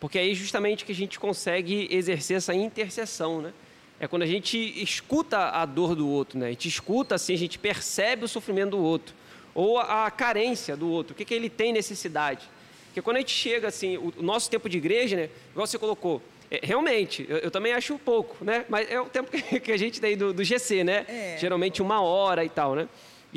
porque 0.00 0.18
aí 0.18 0.34
justamente 0.34 0.84
que 0.84 0.92
a 0.92 0.94
gente 0.94 1.18
consegue 1.18 1.88
exercer 1.90 2.36
essa 2.36 2.54
intercessão, 2.54 3.42
né. 3.42 3.52
É 3.98 4.06
quando 4.06 4.22
a 4.22 4.26
gente 4.26 4.58
escuta 4.82 5.38
a 5.50 5.64
dor 5.64 5.94
do 5.94 6.06
outro, 6.06 6.38
né? 6.38 6.48
A 6.48 6.50
gente 6.50 6.68
escuta 6.68 7.14
assim, 7.14 7.32
a 7.32 7.38
gente 7.38 7.58
percebe 7.58 8.26
o 8.26 8.28
sofrimento 8.28 8.72
do 8.72 8.78
outro 8.78 9.14
ou 9.54 9.78
a 9.78 10.10
carência 10.10 10.76
do 10.76 10.90
outro, 10.90 11.14
o 11.14 11.16
que, 11.16 11.24
que 11.24 11.32
ele 11.32 11.48
tem 11.48 11.72
necessidade. 11.72 12.46
Porque 12.88 13.00
quando 13.00 13.16
a 13.16 13.20
gente 13.20 13.32
chega 13.32 13.68
assim, 13.68 13.96
o, 13.96 14.12
o 14.18 14.22
nosso 14.22 14.50
tempo 14.50 14.68
de 14.68 14.76
igreja, 14.76 15.16
né? 15.16 15.30
Igual 15.50 15.66
você 15.66 15.78
colocou, 15.78 16.20
é, 16.50 16.60
realmente, 16.62 17.24
eu, 17.26 17.38
eu 17.38 17.50
também 17.50 17.72
acho 17.72 17.98
pouco, 17.98 18.44
né? 18.44 18.66
Mas 18.68 18.90
é 18.90 19.00
o 19.00 19.06
tempo 19.06 19.30
que, 19.30 19.60
que 19.60 19.72
a 19.72 19.76
gente 19.78 19.98
tem 19.98 20.14
do, 20.14 20.32
do 20.32 20.44
GC, 20.44 20.84
né? 20.84 21.06
É. 21.08 21.36
Geralmente 21.40 21.80
uma 21.80 22.02
hora 22.02 22.44
e 22.44 22.50
tal, 22.50 22.74
né? 22.74 22.86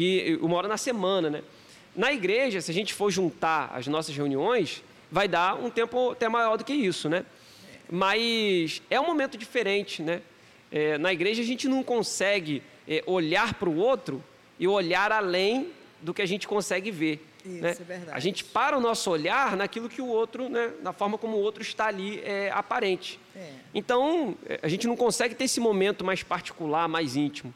E 0.01 0.39
uma 0.41 0.55
hora 0.55 0.67
na 0.69 0.77
semana, 0.77 1.29
né? 1.29 1.43
Na 1.93 2.13
igreja, 2.13 2.61
se 2.61 2.71
a 2.71 2.73
gente 2.73 2.93
for 2.93 3.11
juntar 3.11 3.69
as 3.73 3.85
nossas 3.85 4.15
reuniões, 4.15 4.81
vai 5.11 5.27
dar 5.27 5.55
um 5.55 5.69
tempo 5.69 6.11
até 6.11 6.29
maior 6.29 6.57
do 6.57 6.63
que 6.63 6.73
isso, 6.73 7.09
né? 7.09 7.25
Mas 7.91 8.81
é 8.89 8.97
um 8.97 9.05
momento 9.05 9.37
diferente, 9.37 10.01
né? 10.01 10.21
É, 10.71 10.97
na 10.97 11.11
igreja 11.11 11.41
a 11.41 11.45
gente 11.45 11.67
não 11.67 11.83
consegue 11.83 12.63
é, 12.87 13.03
olhar 13.05 13.55
para 13.55 13.67
o 13.67 13.75
outro 13.75 14.23
e 14.57 14.69
olhar 14.69 15.11
além 15.11 15.69
do 16.01 16.13
que 16.13 16.21
a 16.21 16.25
gente 16.25 16.47
consegue 16.47 16.91
ver. 16.91 17.25
Isso, 17.43 17.61
né? 17.61 17.71
é 17.71 17.83
verdade. 17.83 18.11
A 18.17 18.19
gente 18.21 18.45
para 18.45 18.77
o 18.77 18.79
nosso 18.79 19.11
olhar 19.11 19.57
naquilo 19.57 19.89
que 19.89 20.01
o 20.01 20.07
outro, 20.07 20.47
né, 20.47 20.71
na 20.81 20.93
forma 20.93 21.17
como 21.17 21.35
o 21.35 21.41
outro 21.41 21.61
está 21.61 21.87
ali 21.87 22.21
é, 22.23 22.51
aparente. 22.51 23.19
É. 23.35 23.51
Então, 23.73 24.37
é, 24.45 24.59
a 24.61 24.67
gente 24.69 24.87
não 24.87 24.95
consegue 24.95 25.35
ter 25.35 25.43
esse 25.43 25.59
momento 25.59 26.05
mais 26.05 26.23
particular, 26.23 26.87
mais 26.87 27.17
íntimo. 27.17 27.53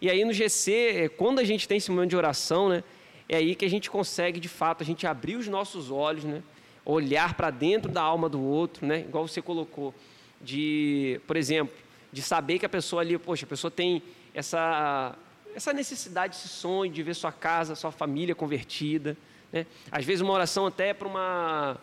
E 0.00 0.08
aí 0.08 0.24
no 0.24 0.32
GC, 0.32 0.72
é, 0.72 1.08
quando 1.08 1.40
a 1.40 1.44
gente 1.44 1.68
tem 1.68 1.76
esse 1.76 1.90
momento 1.90 2.10
de 2.10 2.16
oração, 2.16 2.68
né, 2.68 2.82
é 3.28 3.36
aí 3.36 3.54
que 3.54 3.64
a 3.64 3.70
gente 3.70 3.90
consegue, 3.90 4.40
de 4.40 4.48
fato, 4.48 4.82
a 4.82 4.86
gente 4.86 5.06
abrir 5.06 5.36
os 5.36 5.46
nossos 5.46 5.90
olhos, 5.90 6.24
né, 6.24 6.42
olhar 6.84 7.34
para 7.34 7.50
dentro 7.50 7.90
da 7.90 8.00
alma 8.00 8.28
do 8.28 8.40
outro, 8.40 8.86
né, 8.86 9.00
igual 9.00 9.28
você 9.28 9.42
colocou, 9.42 9.94
de, 10.40 11.20
por 11.26 11.36
exemplo, 11.36 11.76
de 12.12 12.22
saber 12.22 12.58
que 12.58 12.66
a 12.66 12.68
pessoa 12.68 13.02
ali, 13.02 13.18
poxa, 13.18 13.44
a 13.44 13.48
pessoa 13.48 13.70
tem 13.70 14.02
essa, 14.34 15.14
essa 15.54 15.72
necessidade, 15.72 16.34
esse 16.34 16.48
sonho 16.48 16.90
de 16.90 17.02
ver 17.02 17.14
sua 17.14 17.32
casa, 17.32 17.74
sua 17.74 17.92
família 17.92 18.34
convertida. 18.34 19.16
Né? 19.52 19.66
Às 19.90 20.04
vezes 20.04 20.20
uma 20.20 20.32
oração 20.32 20.66
até 20.66 20.94
para 20.94 21.06
uma. 21.06 21.76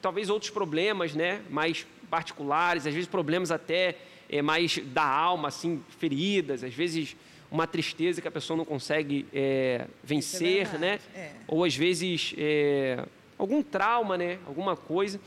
Talvez 0.00 0.30
outros 0.30 0.50
problemas 0.50 1.14
né? 1.14 1.42
mais 1.50 1.86
particulares, 2.08 2.86
às 2.86 2.94
vezes 2.94 3.08
problemas 3.08 3.50
até 3.50 3.96
eh, 4.28 4.42
mais 4.42 4.78
da 4.78 5.04
alma, 5.04 5.48
assim, 5.48 5.82
feridas, 5.98 6.62
às 6.64 6.74
vezes 6.74 7.16
uma 7.50 7.66
tristeza 7.66 8.20
que 8.20 8.28
a 8.28 8.30
pessoa 8.30 8.56
não 8.56 8.64
consegue 8.64 9.26
eh, 9.32 9.86
vencer, 10.02 10.66
verdade, 10.66 10.78
né? 10.78 10.98
é. 11.14 11.32
ou 11.46 11.64
às 11.64 11.74
vezes 11.74 12.34
eh, 12.36 13.04
algum 13.38 13.62
trauma, 13.62 14.18
né? 14.18 14.38
alguma 14.46 14.76
coisa. 14.76 15.20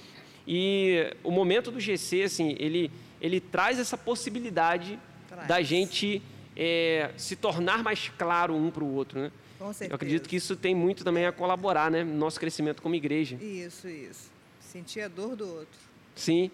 E 0.47 1.13
o 1.23 1.31
momento 1.31 1.71
do 1.71 1.79
GC, 1.79 2.23
assim, 2.23 2.55
ele, 2.59 2.91
ele 3.21 3.39
traz 3.39 3.79
essa 3.79 3.97
possibilidade 3.97 4.99
Traz. 5.27 5.47
da 5.47 5.61
gente 5.61 6.21
eh, 6.55 7.11
se 7.17 7.35
tornar 7.35 7.83
mais 7.83 8.09
claro 8.17 8.55
um 8.55 8.71
para 8.71 8.83
o 8.83 8.93
outro. 8.93 9.19
Né? 9.19 9.31
Com 9.57 9.67
Eu 9.67 9.73
certeza. 9.73 9.95
acredito 9.95 10.27
que 10.29 10.35
isso 10.35 10.55
tem 10.55 10.73
muito 10.73 11.03
também 11.03 11.25
a 11.25 11.31
colaborar 11.31 11.91
né? 11.91 12.03
no 12.03 12.15
nosso 12.15 12.39
crescimento 12.39 12.81
como 12.81 12.95
igreja. 12.95 13.37
Isso, 13.41 13.87
isso. 13.87 14.31
Sentir 14.59 15.01
a 15.01 15.07
dor 15.07 15.35
do 15.35 15.47
outro. 15.47 15.79
Sim. 16.15 16.49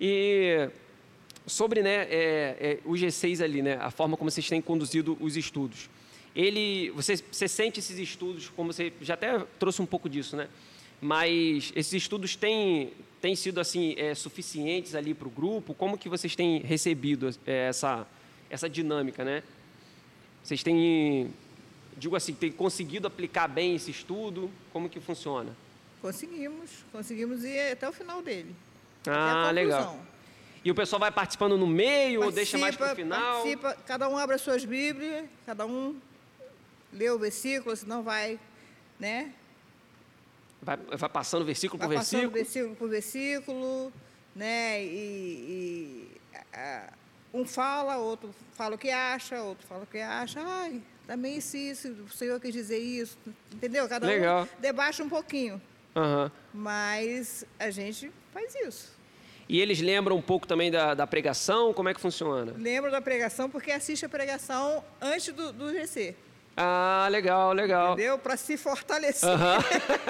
E 0.00 0.68
sobre 1.48 1.82
né, 1.82 2.06
é, 2.10 2.56
é, 2.60 2.78
o 2.84 2.92
G6 2.92 3.42
ali, 3.42 3.62
né, 3.62 3.78
a 3.80 3.90
forma 3.90 4.16
como 4.16 4.30
vocês 4.30 4.48
têm 4.48 4.60
conduzido 4.60 5.16
os 5.20 5.36
estudos. 5.36 5.88
Ele, 6.34 6.90
você, 6.90 7.16
você 7.16 7.48
sente 7.48 7.80
esses 7.80 7.98
estudos, 7.98 8.48
como 8.48 8.72
você 8.72 8.92
já 9.00 9.14
até 9.14 9.38
trouxe 9.58 9.82
um 9.82 9.86
pouco 9.86 10.08
disso, 10.08 10.36
né? 10.36 10.48
Mas 11.00 11.72
esses 11.74 11.92
estudos 11.92 12.36
têm, 12.36 12.92
têm 13.20 13.34
sido 13.34 13.60
assim 13.60 13.94
é, 13.96 14.14
suficientes 14.14 14.94
ali 14.94 15.14
para 15.14 15.26
o 15.26 15.30
grupo? 15.30 15.74
Como 15.74 15.96
que 15.96 16.08
vocês 16.08 16.36
têm 16.36 16.58
recebido 16.60 17.30
é, 17.46 17.68
essa, 17.68 18.06
essa 18.50 18.68
dinâmica, 18.68 19.24
né? 19.24 19.42
Vocês 20.42 20.62
têm, 20.62 21.32
digo 21.96 22.14
assim, 22.14 22.34
têm 22.34 22.52
conseguido 22.52 23.06
aplicar 23.06 23.48
bem 23.48 23.74
esse 23.74 23.90
estudo? 23.90 24.50
Como 24.72 24.88
que 24.88 25.00
funciona? 25.00 25.56
Conseguimos, 26.00 26.70
conseguimos 26.92 27.42
ir 27.44 27.72
até 27.72 27.88
o 27.88 27.92
final 27.92 28.22
dele. 28.22 28.54
até 29.02 29.10
Ah, 29.10 29.48
a 29.48 29.50
legal. 29.50 29.98
E 30.68 30.70
o 30.70 30.74
pessoal 30.74 31.00
vai 31.00 31.10
participando 31.10 31.56
no 31.56 31.66
meio 31.66 32.22
ou 32.22 32.30
deixa 32.30 32.58
mais 32.58 32.76
para 32.76 32.84
o 32.84 32.88
Participa- 32.88 33.16
final? 33.16 33.36
participa, 33.42 33.74
cada 33.86 34.06
um 34.06 34.18
abre 34.18 34.34
as 34.36 34.42
suas 34.42 34.66
Bíblias, 34.66 35.24
cada 35.46 35.64
um 35.64 35.98
lê 36.92 37.08
o 37.08 37.18
versículo, 37.18 37.74
senão 37.74 38.02
vai, 38.02 38.38
né? 39.00 39.32
Vai, 40.60 40.76
vai 40.76 41.08
passando 41.08 41.42
versículo 41.46 41.78
Vai 41.78 41.88
por 41.88 41.94
passando 41.94 42.30
versículo? 42.30 42.44
versículo 42.44 42.76
por 42.76 42.88
versículo, 42.90 43.92
né? 44.36 44.84
E, 44.84 46.10
e, 46.34 46.36
a- 46.52 46.92
um 47.32 47.46
fala, 47.46 47.96
outro 47.96 48.34
fala 48.52 48.74
o 48.74 48.78
que 48.78 48.90
acha, 48.90 49.40
outro 49.42 49.66
fala 49.66 49.84
o 49.84 49.86
que 49.86 50.00
acha. 50.00 50.38
Ai, 50.44 50.82
também 51.06 51.38
isso, 51.38 51.56
isso, 51.56 51.88
o 51.92 52.10
Senhor 52.10 52.38
quis 52.38 52.52
dizer 52.52 52.76
isso, 52.78 53.16
entendeu? 53.54 53.88
Cada 53.88 54.06
Legal. 54.06 54.42
um 54.44 54.60
debaixa 54.60 55.02
um 55.02 55.08
pouquinho, 55.08 55.62
Aham. 55.96 56.30
mas 56.52 57.42
a 57.58 57.70
gente 57.70 58.12
faz 58.34 58.54
isso. 58.54 58.97
E 59.48 59.60
eles 59.60 59.80
lembram 59.80 60.16
um 60.16 60.22
pouco 60.22 60.46
também 60.46 60.70
da, 60.70 60.92
da 60.94 61.06
pregação? 61.06 61.72
Como 61.72 61.88
é 61.88 61.94
que 61.94 62.00
funciona? 62.00 62.52
Lembro 62.56 62.90
da 62.90 63.00
pregação 63.00 63.48
porque 63.48 63.72
assiste 63.72 64.04
a 64.04 64.08
pregação 64.08 64.84
antes 65.00 65.32
do, 65.32 65.52
do 65.52 65.72
GC, 65.72 66.14
Ah, 66.56 67.08
legal, 67.10 67.52
legal. 67.52 67.94
entendeu? 67.94 68.18
Para 68.18 68.36
se 68.36 68.56
fortalecer, 68.58 69.28
Aham. 69.28 69.58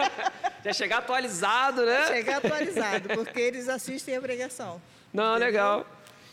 Já 0.65 0.73
chegar 0.73 0.99
atualizado, 0.99 1.87
né? 1.87 2.07
chegar 2.09 2.39
atualizado, 2.39 3.09
porque 3.11 3.41
eles 3.41 3.69
assistem 3.69 4.17
a 4.17 4.21
pregação. 4.21 4.83
Não, 5.13 5.31
entendeu? 5.37 5.47
legal. 5.47 5.87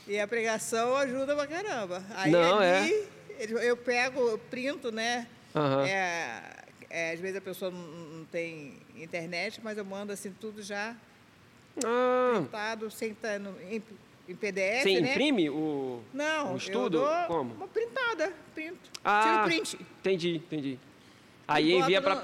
E 0.08 0.20
a 0.20 0.28
pregação 0.28 0.96
ajuda 0.98 1.36
pra 1.36 1.46
caramba. 1.48 2.04
Aí 2.16 2.32
Não, 2.32 2.60
ali, 2.60 3.08
eu- 3.40 3.60
eu 3.60 3.78
pego, 3.78 4.20
eu 4.30 4.38
printo, 4.40 4.92
né? 4.92 5.28
Aham. 5.56 5.86
É, 5.86 6.42
é, 6.90 7.12
às 7.14 7.20
vezes 7.20 7.38
a 7.38 7.42
pessoa 7.42 7.70
não, 7.70 7.80
não 7.80 8.26
tem 8.26 8.74
internet, 8.96 9.60
mas 9.64 9.78
eu 9.78 9.86
mando 9.86 10.12
assim 10.12 10.32
tudo 10.42 10.62
já 10.64 10.96
Ah, 11.84 12.34
printado, 12.42 12.88
no, 13.42 13.62
em, 13.70 13.84
em 14.30 14.36
PDF, 14.36 14.84
você 14.84 15.02
né? 15.02 15.12
imprime 15.12 15.50
o, 15.50 16.02
Não, 16.14 16.54
o 16.54 16.58
estudo? 16.58 16.98
eu 16.98 17.04
dou 17.04 17.28
Como? 17.28 17.54
uma 17.56 17.68
printada, 17.68 18.32
printo. 18.54 18.90
Ah, 19.04 19.24
Tiro 19.24 19.44
print. 19.44 19.86
Entendi, 20.00 20.36
entendi. 20.36 20.80
Aí 21.48 21.74
envia 21.74 22.02
para... 22.02 22.22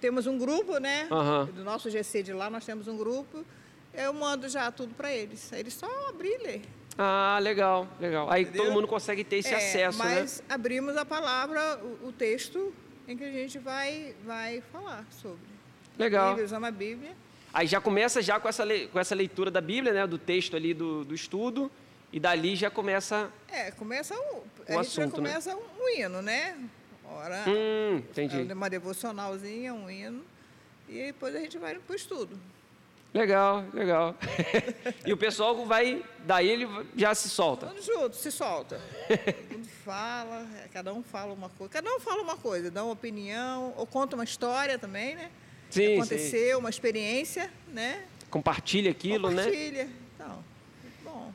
Temos 0.00 0.26
um 0.26 0.38
grupo, 0.38 0.78
né? 0.78 1.06
Aham. 1.10 1.46
Do 1.46 1.64
nosso 1.64 1.90
GC 1.90 2.22
de 2.22 2.32
lá, 2.32 2.48
nós 2.48 2.64
temos 2.64 2.88
um 2.88 2.96
grupo. 2.96 3.44
Eu 3.92 4.12
mando 4.12 4.48
já 4.48 4.70
tudo 4.72 4.94
para 4.94 5.12
eles. 5.12 5.52
Eles 5.52 5.74
só 5.74 5.86
abrir 6.08 6.30
e 6.30 6.38
ler. 6.38 6.62
Ah, 6.96 7.38
legal, 7.42 7.86
legal. 8.00 8.30
Aí 8.30 8.42
Entendeu? 8.42 8.64
todo 8.64 8.72
mundo 8.72 8.86
consegue 8.86 9.22
ter 9.24 9.36
esse 9.36 9.52
É, 9.52 9.56
acesso, 9.56 9.98
né? 9.98 10.14
mas 10.14 10.42
abrimos 10.48 10.96
a 10.96 11.04
palavra, 11.04 11.78
o, 12.02 12.08
o 12.08 12.12
texto 12.12 12.72
em 13.06 13.16
que 13.16 13.24
a 13.24 13.30
gente 13.32 13.58
vai, 13.58 14.14
vai 14.24 14.62
falar 14.72 15.04
sobre. 15.10 15.38
Legal. 15.98 16.28
Bíblia, 16.30 16.44
usamos 16.46 16.68
a 16.68 16.72
Bíblia. 16.72 17.12
Aí 17.54 17.68
já 17.68 17.80
começa 17.80 18.20
já 18.20 18.40
com 18.40 18.48
essa, 18.48 18.64
com 18.92 18.98
essa 18.98 19.14
leitura 19.14 19.48
da 19.48 19.60
Bíblia, 19.60 19.92
né? 19.92 20.06
Do 20.08 20.18
texto 20.18 20.56
ali 20.56 20.74
do, 20.74 21.04
do 21.04 21.14
estudo. 21.14 21.70
E 22.12 22.18
dali 22.18 22.56
já 22.56 22.68
começa... 22.68 23.30
É, 23.48 23.70
começa 23.70 24.12
um, 24.14 24.18
O 24.18 24.42
a 24.66 24.72
gente 24.72 24.74
já 24.74 24.80
assunto, 24.80 25.20
né? 25.20 25.28
começa 25.30 25.56
um, 25.56 25.62
um 25.80 25.88
hino, 25.88 26.20
né? 26.20 26.56
Ora, 27.04 27.44
Hum, 27.46 27.96
entendi. 27.98 28.52
uma 28.52 28.68
devocionalzinha, 28.68 29.72
um 29.72 29.88
hino. 29.88 30.24
E 30.88 30.94
depois 31.06 31.34
a 31.34 31.38
gente 31.38 31.56
vai 31.56 31.76
para 31.76 31.92
o 31.92 31.96
estudo. 31.96 32.36
Legal, 33.12 33.64
legal. 33.72 34.16
e 35.06 35.12
o 35.12 35.16
pessoal 35.16 35.64
vai, 35.64 36.04
daí 36.26 36.48
ele 36.48 36.68
já 36.96 37.14
se 37.14 37.28
solta. 37.28 37.68
Todo 37.68 37.80
junto, 37.82 38.16
se 38.16 38.32
solta. 38.32 38.80
Todo 39.48 39.64
fala, 39.84 40.44
é, 40.64 40.68
cada 40.72 40.92
um 40.92 41.04
fala 41.04 41.32
uma 41.32 41.48
coisa. 41.48 41.72
Cada 41.72 41.94
um 41.94 42.00
fala 42.00 42.20
uma 42.22 42.36
coisa, 42.36 42.70
dá 42.72 42.82
uma 42.82 42.92
opinião, 42.92 43.72
ou 43.76 43.86
conta 43.86 44.16
uma 44.16 44.24
história 44.24 44.76
também, 44.76 45.14
né? 45.14 45.30
Sim, 45.74 45.80
Que 45.80 45.86
sim. 45.86 45.98
aconteceu, 45.98 46.58
uma 46.58 46.70
experiência, 46.70 47.50
né? 47.68 48.02
Compartilha 48.30 48.90
aquilo, 48.90 49.30
né? 49.30 49.44
Compartilha. 49.44 49.88
Então, 50.14 50.44
muito 50.82 51.04
bom. 51.04 51.32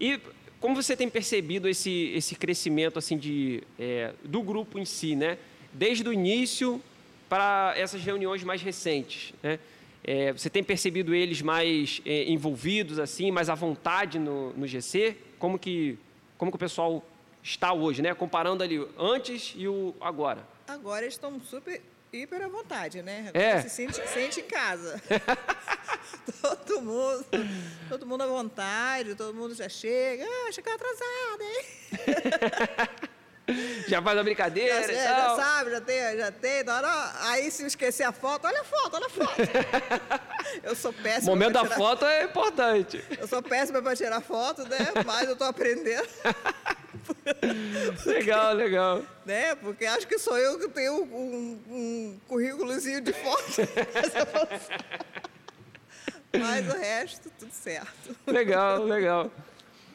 E 0.00 0.20
como 0.60 0.74
você 0.74 0.96
tem 0.96 1.08
percebido 1.08 1.68
esse, 1.68 2.12
esse 2.14 2.34
crescimento 2.34 2.98
assim 2.98 3.16
de, 3.16 3.62
é, 3.78 4.12
do 4.24 4.42
grupo 4.42 4.78
em 4.78 4.84
si, 4.84 5.14
né? 5.14 5.38
Desde 5.72 6.08
o 6.08 6.12
início 6.12 6.82
para 7.28 7.74
essas 7.76 8.02
reuniões 8.02 8.42
mais 8.42 8.62
recentes, 8.62 9.32
né? 9.42 9.58
É, 10.04 10.32
você 10.32 10.48
tem 10.48 10.64
percebido 10.64 11.14
eles 11.14 11.42
mais 11.42 12.00
é, 12.06 12.24
envolvidos, 12.30 12.98
assim, 12.98 13.30
mais 13.30 13.50
à 13.50 13.54
vontade 13.54 14.18
no, 14.18 14.52
no 14.54 14.66
GC? 14.66 15.16
Como 15.38 15.58
que, 15.58 15.98
como 16.38 16.50
que 16.50 16.56
o 16.56 16.58
pessoal 16.58 17.04
está 17.42 17.72
hoje, 17.72 18.00
né? 18.00 18.14
Comparando 18.14 18.62
ali 18.62 18.82
antes 18.98 19.54
e 19.56 19.68
o 19.68 19.94
agora. 20.00 20.46
Agora 20.66 21.02
eles 21.02 21.14
estão 21.14 21.38
super, 21.40 21.82
hiper 22.12 22.42
à 22.42 22.48
vontade, 22.48 23.02
né? 23.02 23.30
É. 23.34 23.60
Se 23.62 23.70
sente, 23.70 23.94
sente 24.08 24.40
em 24.40 24.44
casa. 24.44 25.00
todo 26.42 26.80
mundo, 26.82 27.24
todo 27.88 28.06
mundo 28.06 28.22
à 28.22 28.26
vontade, 28.26 29.14
todo 29.14 29.34
mundo 29.34 29.54
já 29.54 29.68
chega. 29.68 30.24
Ah, 30.26 30.52
chegou 30.52 30.72
atrasado, 30.72 31.42
hein? 31.42 33.08
Já 33.88 34.02
faz 34.02 34.14
a 34.14 34.18
Já, 34.20 34.22
brincadeira 34.22 34.74
é, 34.74 34.90
e 34.92 34.94
já 34.94 35.14
tal. 35.24 35.36
sabe, 35.36 35.70
já 35.70 35.80
tem, 35.80 36.18
já 36.18 36.30
tem. 36.30 36.62
Na 36.64 36.76
hora, 36.76 37.12
aí 37.30 37.50
se 37.50 37.64
esquecer 37.64 38.02
a 38.02 38.12
foto, 38.12 38.46
olha 38.46 38.60
a 38.60 38.64
foto, 38.64 38.96
olha 38.96 39.06
a 39.06 39.08
foto. 39.08 39.36
eu 40.62 40.76
sou 40.76 40.90
O 40.90 40.94
péssima. 40.94 41.30
momento 41.32 41.52
pra 41.52 41.62
da 41.62 41.68
tirar- 41.68 41.76
foto 41.78 42.04
é 42.04 42.24
importante. 42.24 43.02
Eu 43.18 43.26
sou 43.26 43.42
péssima 43.42 43.80
para 43.80 43.96
tirar 43.96 44.20
foto, 44.20 44.64
né? 44.68 44.76
Mas 45.06 45.26
eu 45.28 45.32
estou 45.32 45.46
aprendendo, 45.46 46.06
Legal, 48.06 48.54
legal. 48.54 49.02
né? 49.24 49.54
Porque 49.56 49.84
acho 49.86 50.06
que 50.06 50.18
sou 50.18 50.36
eu 50.38 50.58
que 50.58 50.68
tenho 50.68 51.02
um, 51.04 51.60
um 51.70 52.20
currículozinho 52.28 53.00
de 53.00 53.12
foto. 53.12 53.42
Mas 56.38 56.68
o 56.68 56.76
resto, 56.78 57.30
tudo 57.38 57.52
certo. 57.52 58.14
Legal, 58.26 58.84
legal. 58.84 59.30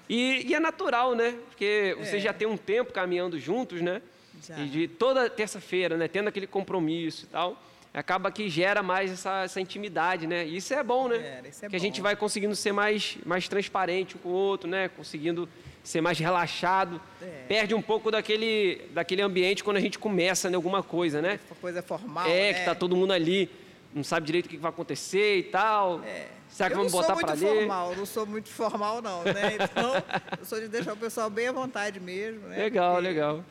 E, 0.10 0.46
e 0.50 0.54
é 0.56 0.60
natural, 0.60 1.16
né? 1.16 1.36
Porque 1.50 1.96
vocês 1.98 2.16
É. 2.16 2.20
já 2.20 2.34
têm 2.34 2.48
um 2.48 2.58
tempo 2.58 2.92
caminhando 2.92 3.40
juntos, 3.40 3.82
né? 3.82 4.02
Já. 4.46 4.60
E 4.60 4.68
de 4.68 4.88
toda 4.88 5.30
terça-feira, 5.30 5.96
né? 5.96 6.08
Tendo 6.08 6.28
aquele 6.28 6.48
compromisso 6.48 7.26
e 7.26 7.28
tal. 7.28 7.62
Acaba 7.94 8.32
que 8.32 8.50
gera 8.50 8.82
mais 8.82 9.12
essa, 9.12 9.44
essa 9.44 9.62
intimidade, 9.62 10.26
né? 10.26 10.46
E 10.48 10.58
isso 10.58 10.74
é 10.74 10.82
bom, 10.84 11.08
né? 11.08 11.20
Gera, 11.20 11.48
isso 11.48 11.66
é 11.66 11.70
que 11.70 11.76
a 11.76 11.80
gente 11.80 11.98
bom. 11.98 12.04
vai 12.04 12.16
conseguindo 12.16 12.56
ser 12.56 12.72
mais, 12.72 13.18
mais 13.24 13.48
transparente 13.48 14.16
um 14.16 14.20
com 14.20 14.30
o 14.30 14.32
outro, 14.34 14.68
né? 14.68 14.90
Conseguindo 14.90 15.48
ser 15.84 16.02
mais 16.02 16.18
relaxado. 16.18 17.00
É. 17.22 17.44
Perde 17.48 17.76
um 17.76 17.82
pouco 17.82 18.10
daquele, 18.10 18.82
daquele 18.94 19.22
ambiente 19.22 19.64
quando 19.64 19.78
a 19.78 19.82
gente 19.82 20.00
começa 20.00 20.50
em 20.50 20.56
alguma 20.56 20.82
coisa, 20.82 21.22
né? 21.22 21.40
Coisa 21.60 21.82
formal. 21.82 22.26
É, 22.28 22.54
né? 22.54 22.60
que 22.60 22.66
tá 22.66 22.74
todo 22.74 22.96
mundo 22.96 23.12
ali, 23.12 23.50
não 23.94 24.04
sabe 24.04 24.26
direito 24.26 24.46
o 24.46 24.50
que 24.50 24.58
vai 24.58 24.70
acontecer 24.70 25.38
e 25.38 25.44
tal. 25.44 26.02
É. 26.04 26.28
Será 26.48 26.70
que 26.70 26.74
eu 26.74 26.78
vamos 26.78 26.92
botar 26.92 27.16
para 27.16 27.34
ler? 27.34 27.60
Formal, 27.60 27.96
não 27.96 28.06
sou 28.06 28.26
muito 28.26 28.48
formal, 28.48 29.02
não, 29.02 29.24
né? 29.24 29.58
Então, 29.60 29.94
eu 30.40 30.46
sou 30.46 30.60
de 30.60 30.68
deixar 30.68 30.94
o 30.94 30.98
pessoal 30.98 31.30
bem 31.30 31.48
à 31.48 31.52
vontade 31.52 32.00
mesmo, 32.00 32.48
né? 32.48 32.58
Legal, 32.58 32.94
Porque 32.94 33.08
legal. 33.08 33.44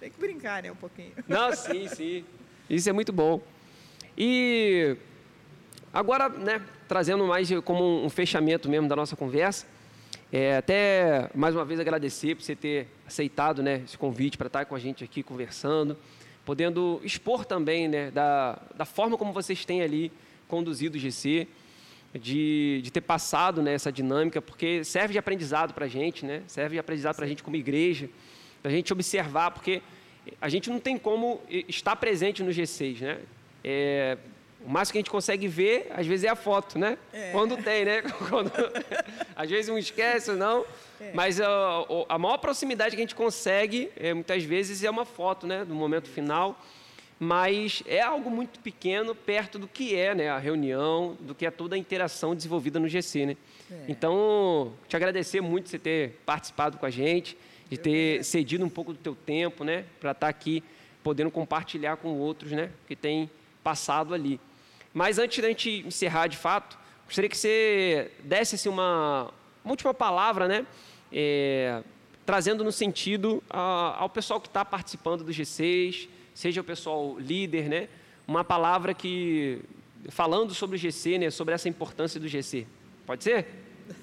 Tem 0.00 0.10
que 0.10 0.18
brincar, 0.18 0.62
né, 0.62 0.72
um 0.72 0.76
pouquinho. 0.76 1.12
Não, 1.28 1.52
sim, 1.54 1.88
sim. 1.88 2.24
Isso 2.68 2.88
é 2.88 2.92
muito 2.92 3.12
bom. 3.12 3.40
E 4.16 4.96
agora, 5.92 6.28
né, 6.28 6.60
trazendo 6.88 7.24
mais 7.26 7.50
como 7.64 8.04
um 8.04 8.08
fechamento 8.08 8.68
mesmo 8.68 8.88
da 8.88 8.96
nossa 8.96 9.14
conversa, 9.14 9.66
é, 10.32 10.56
até 10.56 11.30
mais 11.34 11.54
uma 11.54 11.64
vez 11.64 11.78
agradecer 11.78 12.34
por 12.34 12.42
você 12.42 12.56
ter 12.56 12.88
aceitado 13.06 13.62
né, 13.62 13.82
esse 13.84 13.96
convite 13.96 14.36
para 14.36 14.48
estar 14.48 14.64
com 14.64 14.74
a 14.74 14.78
gente 14.78 15.04
aqui 15.04 15.22
conversando, 15.22 15.96
podendo 16.44 17.00
expor 17.04 17.44
também 17.44 17.86
né, 17.86 18.10
da, 18.10 18.58
da 18.76 18.84
forma 18.84 19.16
como 19.16 19.32
vocês 19.32 19.64
têm 19.64 19.82
ali 19.82 20.10
conduzido 20.48 20.96
o 20.96 21.00
GC, 21.00 21.46
de, 22.14 22.80
de 22.82 22.90
ter 22.90 23.02
passado 23.02 23.62
né, 23.62 23.74
essa 23.74 23.92
dinâmica, 23.92 24.40
porque 24.42 24.82
serve 24.82 25.12
de 25.12 25.18
aprendizado 25.18 25.74
para 25.74 25.84
a 25.84 25.88
gente, 25.88 26.24
né, 26.24 26.42
serve 26.46 26.74
de 26.74 26.78
aprendizado 26.78 27.16
para 27.16 27.24
a 27.24 27.28
gente 27.28 27.42
como 27.42 27.56
igreja, 27.56 28.08
para 28.62 28.70
a 28.70 28.74
gente 28.74 28.92
observar, 28.92 29.52
porque 29.52 29.82
a 30.40 30.48
gente 30.48 30.68
não 30.70 30.80
tem 30.80 30.98
como 30.98 31.40
estar 31.68 31.94
presente 31.96 32.42
no 32.42 32.50
G6, 32.50 33.00
né? 33.00 33.18
É, 33.62 34.18
o 34.66 34.68
máximo 34.68 34.94
que 34.94 34.98
a 34.98 35.00
gente 35.00 35.10
consegue 35.10 35.46
ver, 35.46 35.92
às 35.94 36.04
vezes, 36.04 36.24
é 36.24 36.28
a 36.28 36.34
foto, 36.34 36.76
né? 36.76 36.98
É. 37.12 37.30
Quando 37.30 37.56
tem, 37.56 37.84
né? 37.84 38.02
Quando, 38.28 38.50
às 39.36 39.48
vezes 39.48 39.68
um 39.70 39.78
esquece 39.78 40.32
não. 40.32 40.66
É. 41.00 41.12
Mas 41.14 41.40
a, 41.40 41.46
a, 42.08 42.18
maior 42.18 42.36
proximidade 42.38 42.96
que 42.96 43.00
a 43.00 43.04
gente 43.04 43.14
consegue, 43.14 43.90
é, 43.96 44.12
muitas 44.12 44.42
vezes, 44.42 44.82
é 44.82 44.90
uma 44.90 45.04
foto, 45.04 45.46
né? 45.46 45.64
Do 45.64 45.72
momento 45.72 46.08
final. 46.08 46.60
Mas 47.18 47.82
é 47.86 48.00
algo 48.00 48.28
muito 48.28 48.58
pequeno 48.58 49.14
perto 49.14 49.56
do 49.56 49.68
que 49.68 49.94
é 49.94 50.14
né, 50.14 50.28
a 50.28 50.36
reunião, 50.36 51.16
do 51.20 51.34
que 51.34 51.46
é 51.46 51.50
toda 51.50 51.74
a 51.76 51.78
interação 51.78 52.34
desenvolvida 52.34 52.80
no 52.80 52.88
GC, 52.88 53.24
né? 53.24 53.36
É. 53.70 53.84
Então, 53.88 54.72
te 54.88 54.96
agradecer 54.96 55.40
muito 55.40 55.68
você 55.68 55.78
ter 55.78 56.20
participado 56.26 56.76
com 56.76 56.84
a 56.84 56.90
gente, 56.90 57.38
de 57.70 57.78
ter 57.78 58.24
cedido 58.24 58.64
um 58.64 58.68
pouco 58.68 58.92
do 58.92 58.98
teu 58.98 59.14
tempo, 59.14 59.62
né? 59.62 59.84
Para 60.00 60.10
estar 60.10 60.26
tá 60.26 60.28
aqui 60.28 60.62
podendo 61.04 61.30
compartilhar 61.30 61.96
com 61.98 62.08
outros, 62.18 62.50
né? 62.50 62.70
Que 62.88 62.96
tem 62.96 63.30
passado 63.62 64.12
ali. 64.12 64.40
Mas 64.96 65.18
antes 65.18 65.42
da 65.42 65.48
gente 65.48 65.84
encerrar 65.86 66.26
de 66.26 66.38
fato, 66.38 66.78
gostaria 67.04 67.28
que 67.28 67.36
você 67.36 68.10
desse 68.24 68.54
assim, 68.54 68.70
uma, 68.70 69.30
uma 69.62 69.72
última 69.72 69.92
palavra, 69.92 70.48
né? 70.48 70.66
É, 71.12 71.82
trazendo 72.24 72.64
no 72.64 72.72
sentido 72.72 73.44
a, 73.50 73.94
ao 73.98 74.08
pessoal 74.08 74.40
que 74.40 74.48
está 74.48 74.64
participando 74.64 75.22
do 75.22 75.30
G6, 75.30 76.08
seja 76.34 76.62
o 76.62 76.64
pessoal 76.64 77.18
líder, 77.18 77.68
né? 77.68 77.88
Uma 78.26 78.42
palavra 78.42 78.94
que 78.94 79.60
falando 80.08 80.54
sobre 80.54 80.76
o 80.76 80.78
GC, 80.78 81.18
né? 81.18 81.28
Sobre 81.30 81.52
essa 81.52 81.68
importância 81.68 82.18
do 82.18 82.26
GC. 82.26 82.66
Pode 83.04 83.22
ser? 83.22 83.48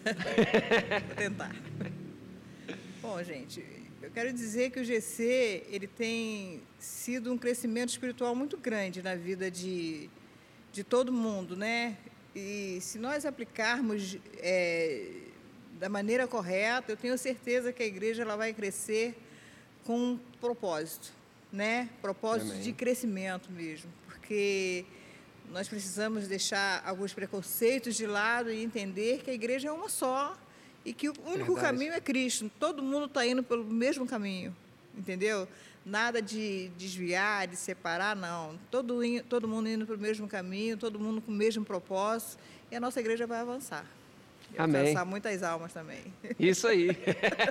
Vou 1.08 1.16
tentar. 1.16 1.56
Bom, 3.02 3.24
gente, 3.24 3.66
eu 4.00 4.12
quero 4.12 4.32
dizer 4.32 4.70
que 4.70 4.80
o 4.80 4.86
GC 4.86 5.64
ele 5.72 5.88
tem 5.88 6.62
sido 6.78 7.34
um 7.34 7.38
crescimento 7.40 7.90
espiritual 7.90 8.36
muito 8.36 8.58
grande 8.58 9.02
na 9.02 9.16
vida 9.16 9.50
de 9.50 10.08
de 10.74 10.84
todo 10.84 11.14
mundo, 11.14 11.56
né? 11.56 11.96
E 12.36 12.80
se 12.82 12.98
nós 12.98 13.28
aplicarmos 13.28 14.18
é, 14.40 15.08
da 15.80 15.88
maneira 15.88 16.28
correta, 16.28 16.92
eu 16.92 16.98
tenho 16.98 17.16
certeza 17.16 17.72
que 17.72 17.84
a 17.84 17.86
igreja 17.86 18.24
ela 18.24 18.36
vai 18.36 18.54
crescer 18.54 19.16
com 19.86 19.96
um 19.96 20.20
propósito, 20.42 21.14
né? 21.52 21.88
Propósito 22.02 22.52
Amém. 22.52 22.64
de 22.64 22.74
crescimento 22.74 23.52
mesmo, 23.52 23.92
porque 24.08 24.84
nós 25.52 25.68
precisamos 25.68 26.28
deixar 26.28 26.82
alguns 26.84 27.14
preconceitos 27.14 27.96
de 27.96 28.08
lado 28.08 28.52
e 28.52 28.64
entender 28.64 29.22
que 29.22 29.30
a 29.30 29.34
igreja 29.34 29.70
é 29.70 29.72
uma 29.72 29.90
só 29.90 30.36
e 30.84 30.92
que 30.92 31.08
o 31.08 31.14
único 31.26 31.54
Verdade. 31.54 31.62
caminho 31.62 31.94
é 31.94 32.02
Cristo. 32.02 32.50
Todo 32.60 32.82
mundo 32.82 33.06
está 33.06 33.26
indo 33.28 33.44
pelo 33.44 33.64
mesmo 33.64 34.08
caminho, 34.08 34.56
entendeu? 34.98 35.48
Nada 35.86 36.22
de 36.22 36.70
desviar, 36.78 37.48
de 37.48 37.56
separar, 37.56 38.16
não. 38.16 38.58
Todo, 38.72 39.02
todo 39.30 39.48
mundo 39.48 39.68
indo 39.68 39.86
para 39.86 39.96
o 39.96 40.00
mesmo 40.00 40.28
caminho, 40.28 40.78
todo 40.78 41.00
mundo 41.00 41.22
com 41.22 41.32
o 41.32 41.36
mesmo 41.36 41.66
propósito, 41.66 42.38
e 42.72 42.76
a 42.76 42.80
nossa 42.80 43.00
igreja 43.00 43.28
vai 43.28 43.40
avançar. 43.40 43.86
E 44.54 44.60
Amém. 44.60 44.82
Alcançar 44.82 45.06
muitas 45.06 45.44
almas 45.44 45.74
também. 45.74 46.02
Isso 46.40 46.68
aí. 46.68 46.90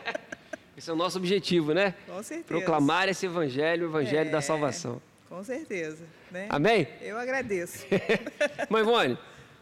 Esse 0.77 0.89
é 0.89 0.93
o 0.93 0.97
nosso 0.97 1.19
objetivo, 1.19 1.75
né? 1.75 1.95
Com 2.07 2.23
certeza. 2.23 2.49
Proclamar 2.49 3.07
esse 3.07 3.27
evangelho, 3.27 3.87
o 3.87 3.91
evangelho 3.91 4.29
é, 4.29 4.33
da 4.33 4.41
salvação. 4.41 5.03
Com 5.29 5.45
certeza. 5.45 6.03
Né? 6.31 6.47
Amém? 6.49 6.89
Eu 7.03 7.19
agradeço. 7.19 7.87
Mãe 8.71 8.83
Ivone, 8.83 9.19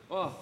ó, 0.08 0.32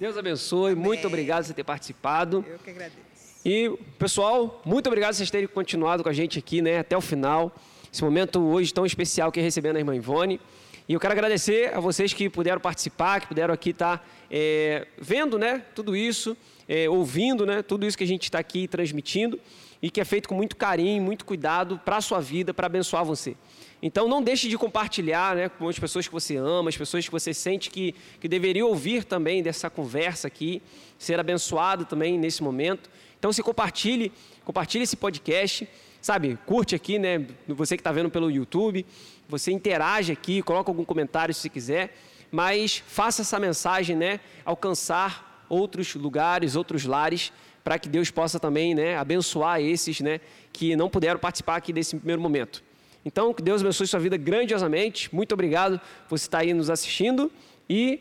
Deus 0.00 0.16
abençoe, 0.16 0.72
Amém. 0.72 0.82
muito 0.82 1.06
obrigado 1.06 1.42
por 1.42 1.48
você 1.48 1.54
ter 1.54 1.62
participado. 1.62 2.42
Eu 2.48 2.58
que 2.58 2.70
agradeço. 2.70 3.04
E, 3.44 3.70
pessoal, 3.98 4.62
muito 4.64 4.86
obrigado 4.86 5.10
por 5.10 5.16
vocês 5.16 5.30
terem 5.30 5.46
continuado 5.46 6.02
com 6.02 6.08
a 6.08 6.12
gente 6.12 6.38
aqui, 6.38 6.62
né, 6.62 6.78
até 6.78 6.96
o 6.96 7.02
final 7.02 7.54
esse 7.94 8.02
momento 8.02 8.40
hoje 8.40 8.74
tão 8.74 8.84
especial 8.84 9.30
que 9.30 9.38
é 9.38 9.42
recebendo 9.44 9.76
a 9.76 9.78
irmã 9.78 9.94
Ivone. 9.94 10.40
E 10.88 10.94
eu 10.94 10.98
quero 10.98 11.12
agradecer 11.12 11.72
a 11.72 11.78
vocês 11.78 12.12
que 12.12 12.28
puderam 12.28 12.60
participar, 12.60 13.20
que 13.20 13.28
puderam 13.28 13.54
aqui 13.54 13.70
estar 13.70 13.98
tá, 13.98 14.04
é, 14.28 14.88
vendo 14.98 15.38
né, 15.38 15.62
tudo 15.76 15.94
isso, 15.94 16.36
é, 16.68 16.90
ouvindo 16.90 17.46
né, 17.46 17.62
tudo 17.62 17.86
isso 17.86 17.96
que 17.96 18.02
a 18.02 18.06
gente 18.06 18.24
está 18.24 18.40
aqui 18.40 18.66
transmitindo 18.66 19.38
e 19.80 19.92
que 19.92 20.00
é 20.00 20.04
feito 20.04 20.28
com 20.28 20.34
muito 20.34 20.56
carinho, 20.56 21.00
muito 21.04 21.24
cuidado 21.24 21.80
para 21.84 21.98
a 21.98 22.00
sua 22.00 22.18
vida, 22.18 22.52
para 22.52 22.66
abençoar 22.66 23.04
você. 23.04 23.36
Então 23.80 24.08
não 24.08 24.20
deixe 24.20 24.48
de 24.48 24.58
compartilhar 24.58 25.36
né, 25.36 25.48
com 25.48 25.68
as 25.68 25.78
pessoas 25.78 26.08
que 26.08 26.12
você 26.12 26.34
ama, 26.34 26.70
as 26.70 26.76
pessoas 26.76 27.04
que 27.04 27.12
você 27.12 27.32
sente 27.32 27.70
que, 27.70 27.94
que 28.18 28.26
deveriam 28.26 28.66
ouvir 28.66 29.04
também 29.04 29.40
dessa 29.40 29.70
conversa 29.70 30.26
aqui, 30.26 30.60
ser 30.98 31.20
abençoado 31.20 31.84
também 31.84 32.18
nesse 32.18 32.42
momento. 32.42 32.90
Então 33.20 33.32
se 33.32 33.40
compartilhe, 33.40 34.10
compartilhe 34.44 34.82
esse 34.82 34.96
podcast 34.96 35.68
sabe, 36.04 36.38
curte 36.44 36.74
aqui, 36.74 36.98
né? 36.98 37.26
Você 37.48 37.78
que 37.78 37.80
está 37.80 37.90
vendo 37.90 38.10
pelo 38.10 38.30
YouTube, 38.30 38.84
você 39.26 39.50
interage 39.50 40.12
aqui, 40.12 40.42
coloca 40.42 40.70
algum 40.70 40.84
comentário 40.84 41.32
se 41.32 41.48
quiser, 41.48 41.96
mas 42.30 42.84
faça 42.86 43.22
essa 43.22 43.40
mensagem, 43.40 43.96
né? 43.96 44.20
Alcançar 44.44 45.46
outros 45.48 45.94
lugares, 45.94 46.56
outros 46.56 46.84
lares, 46.84 47.32
para 47.64 47.78
que 47.78 47.88
Deus 47.88 48.10
possa 48.10 48.38
também, 48.38 48.74
né? 48.74 48.98
Abençoar 48.98 49.62
esses, 49.62 50.00
né? 50.00 50.20
Que 50.52 50.76
não 50.76 50.90
puderam 50.90 51.18
participar 51.18 51.56
aqui 51.56 51.72
desse 51.72 51.96
primeiro 51.96 52.20
momento. 52.20 52.62
Então, 53.02 53.32
que 53.32 53.40
Deus 53.40 53.62
abençoe 53.62 53.86
sua 53.86 53.98
vida 53.98 54.18
grandiosamente. 54.18 55.14
Muito 55.14 55.32
obrigado 55.32 55.80
por 56.06 56.18
você 56.18 56.26
estar 56.26 56.40
aí 56.40 56.52
nos 56.52 56.68
assistindo 56.68 57.32
e 57.66 57.98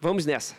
vamos 0.00 0.24
nessa. 0.24 0.56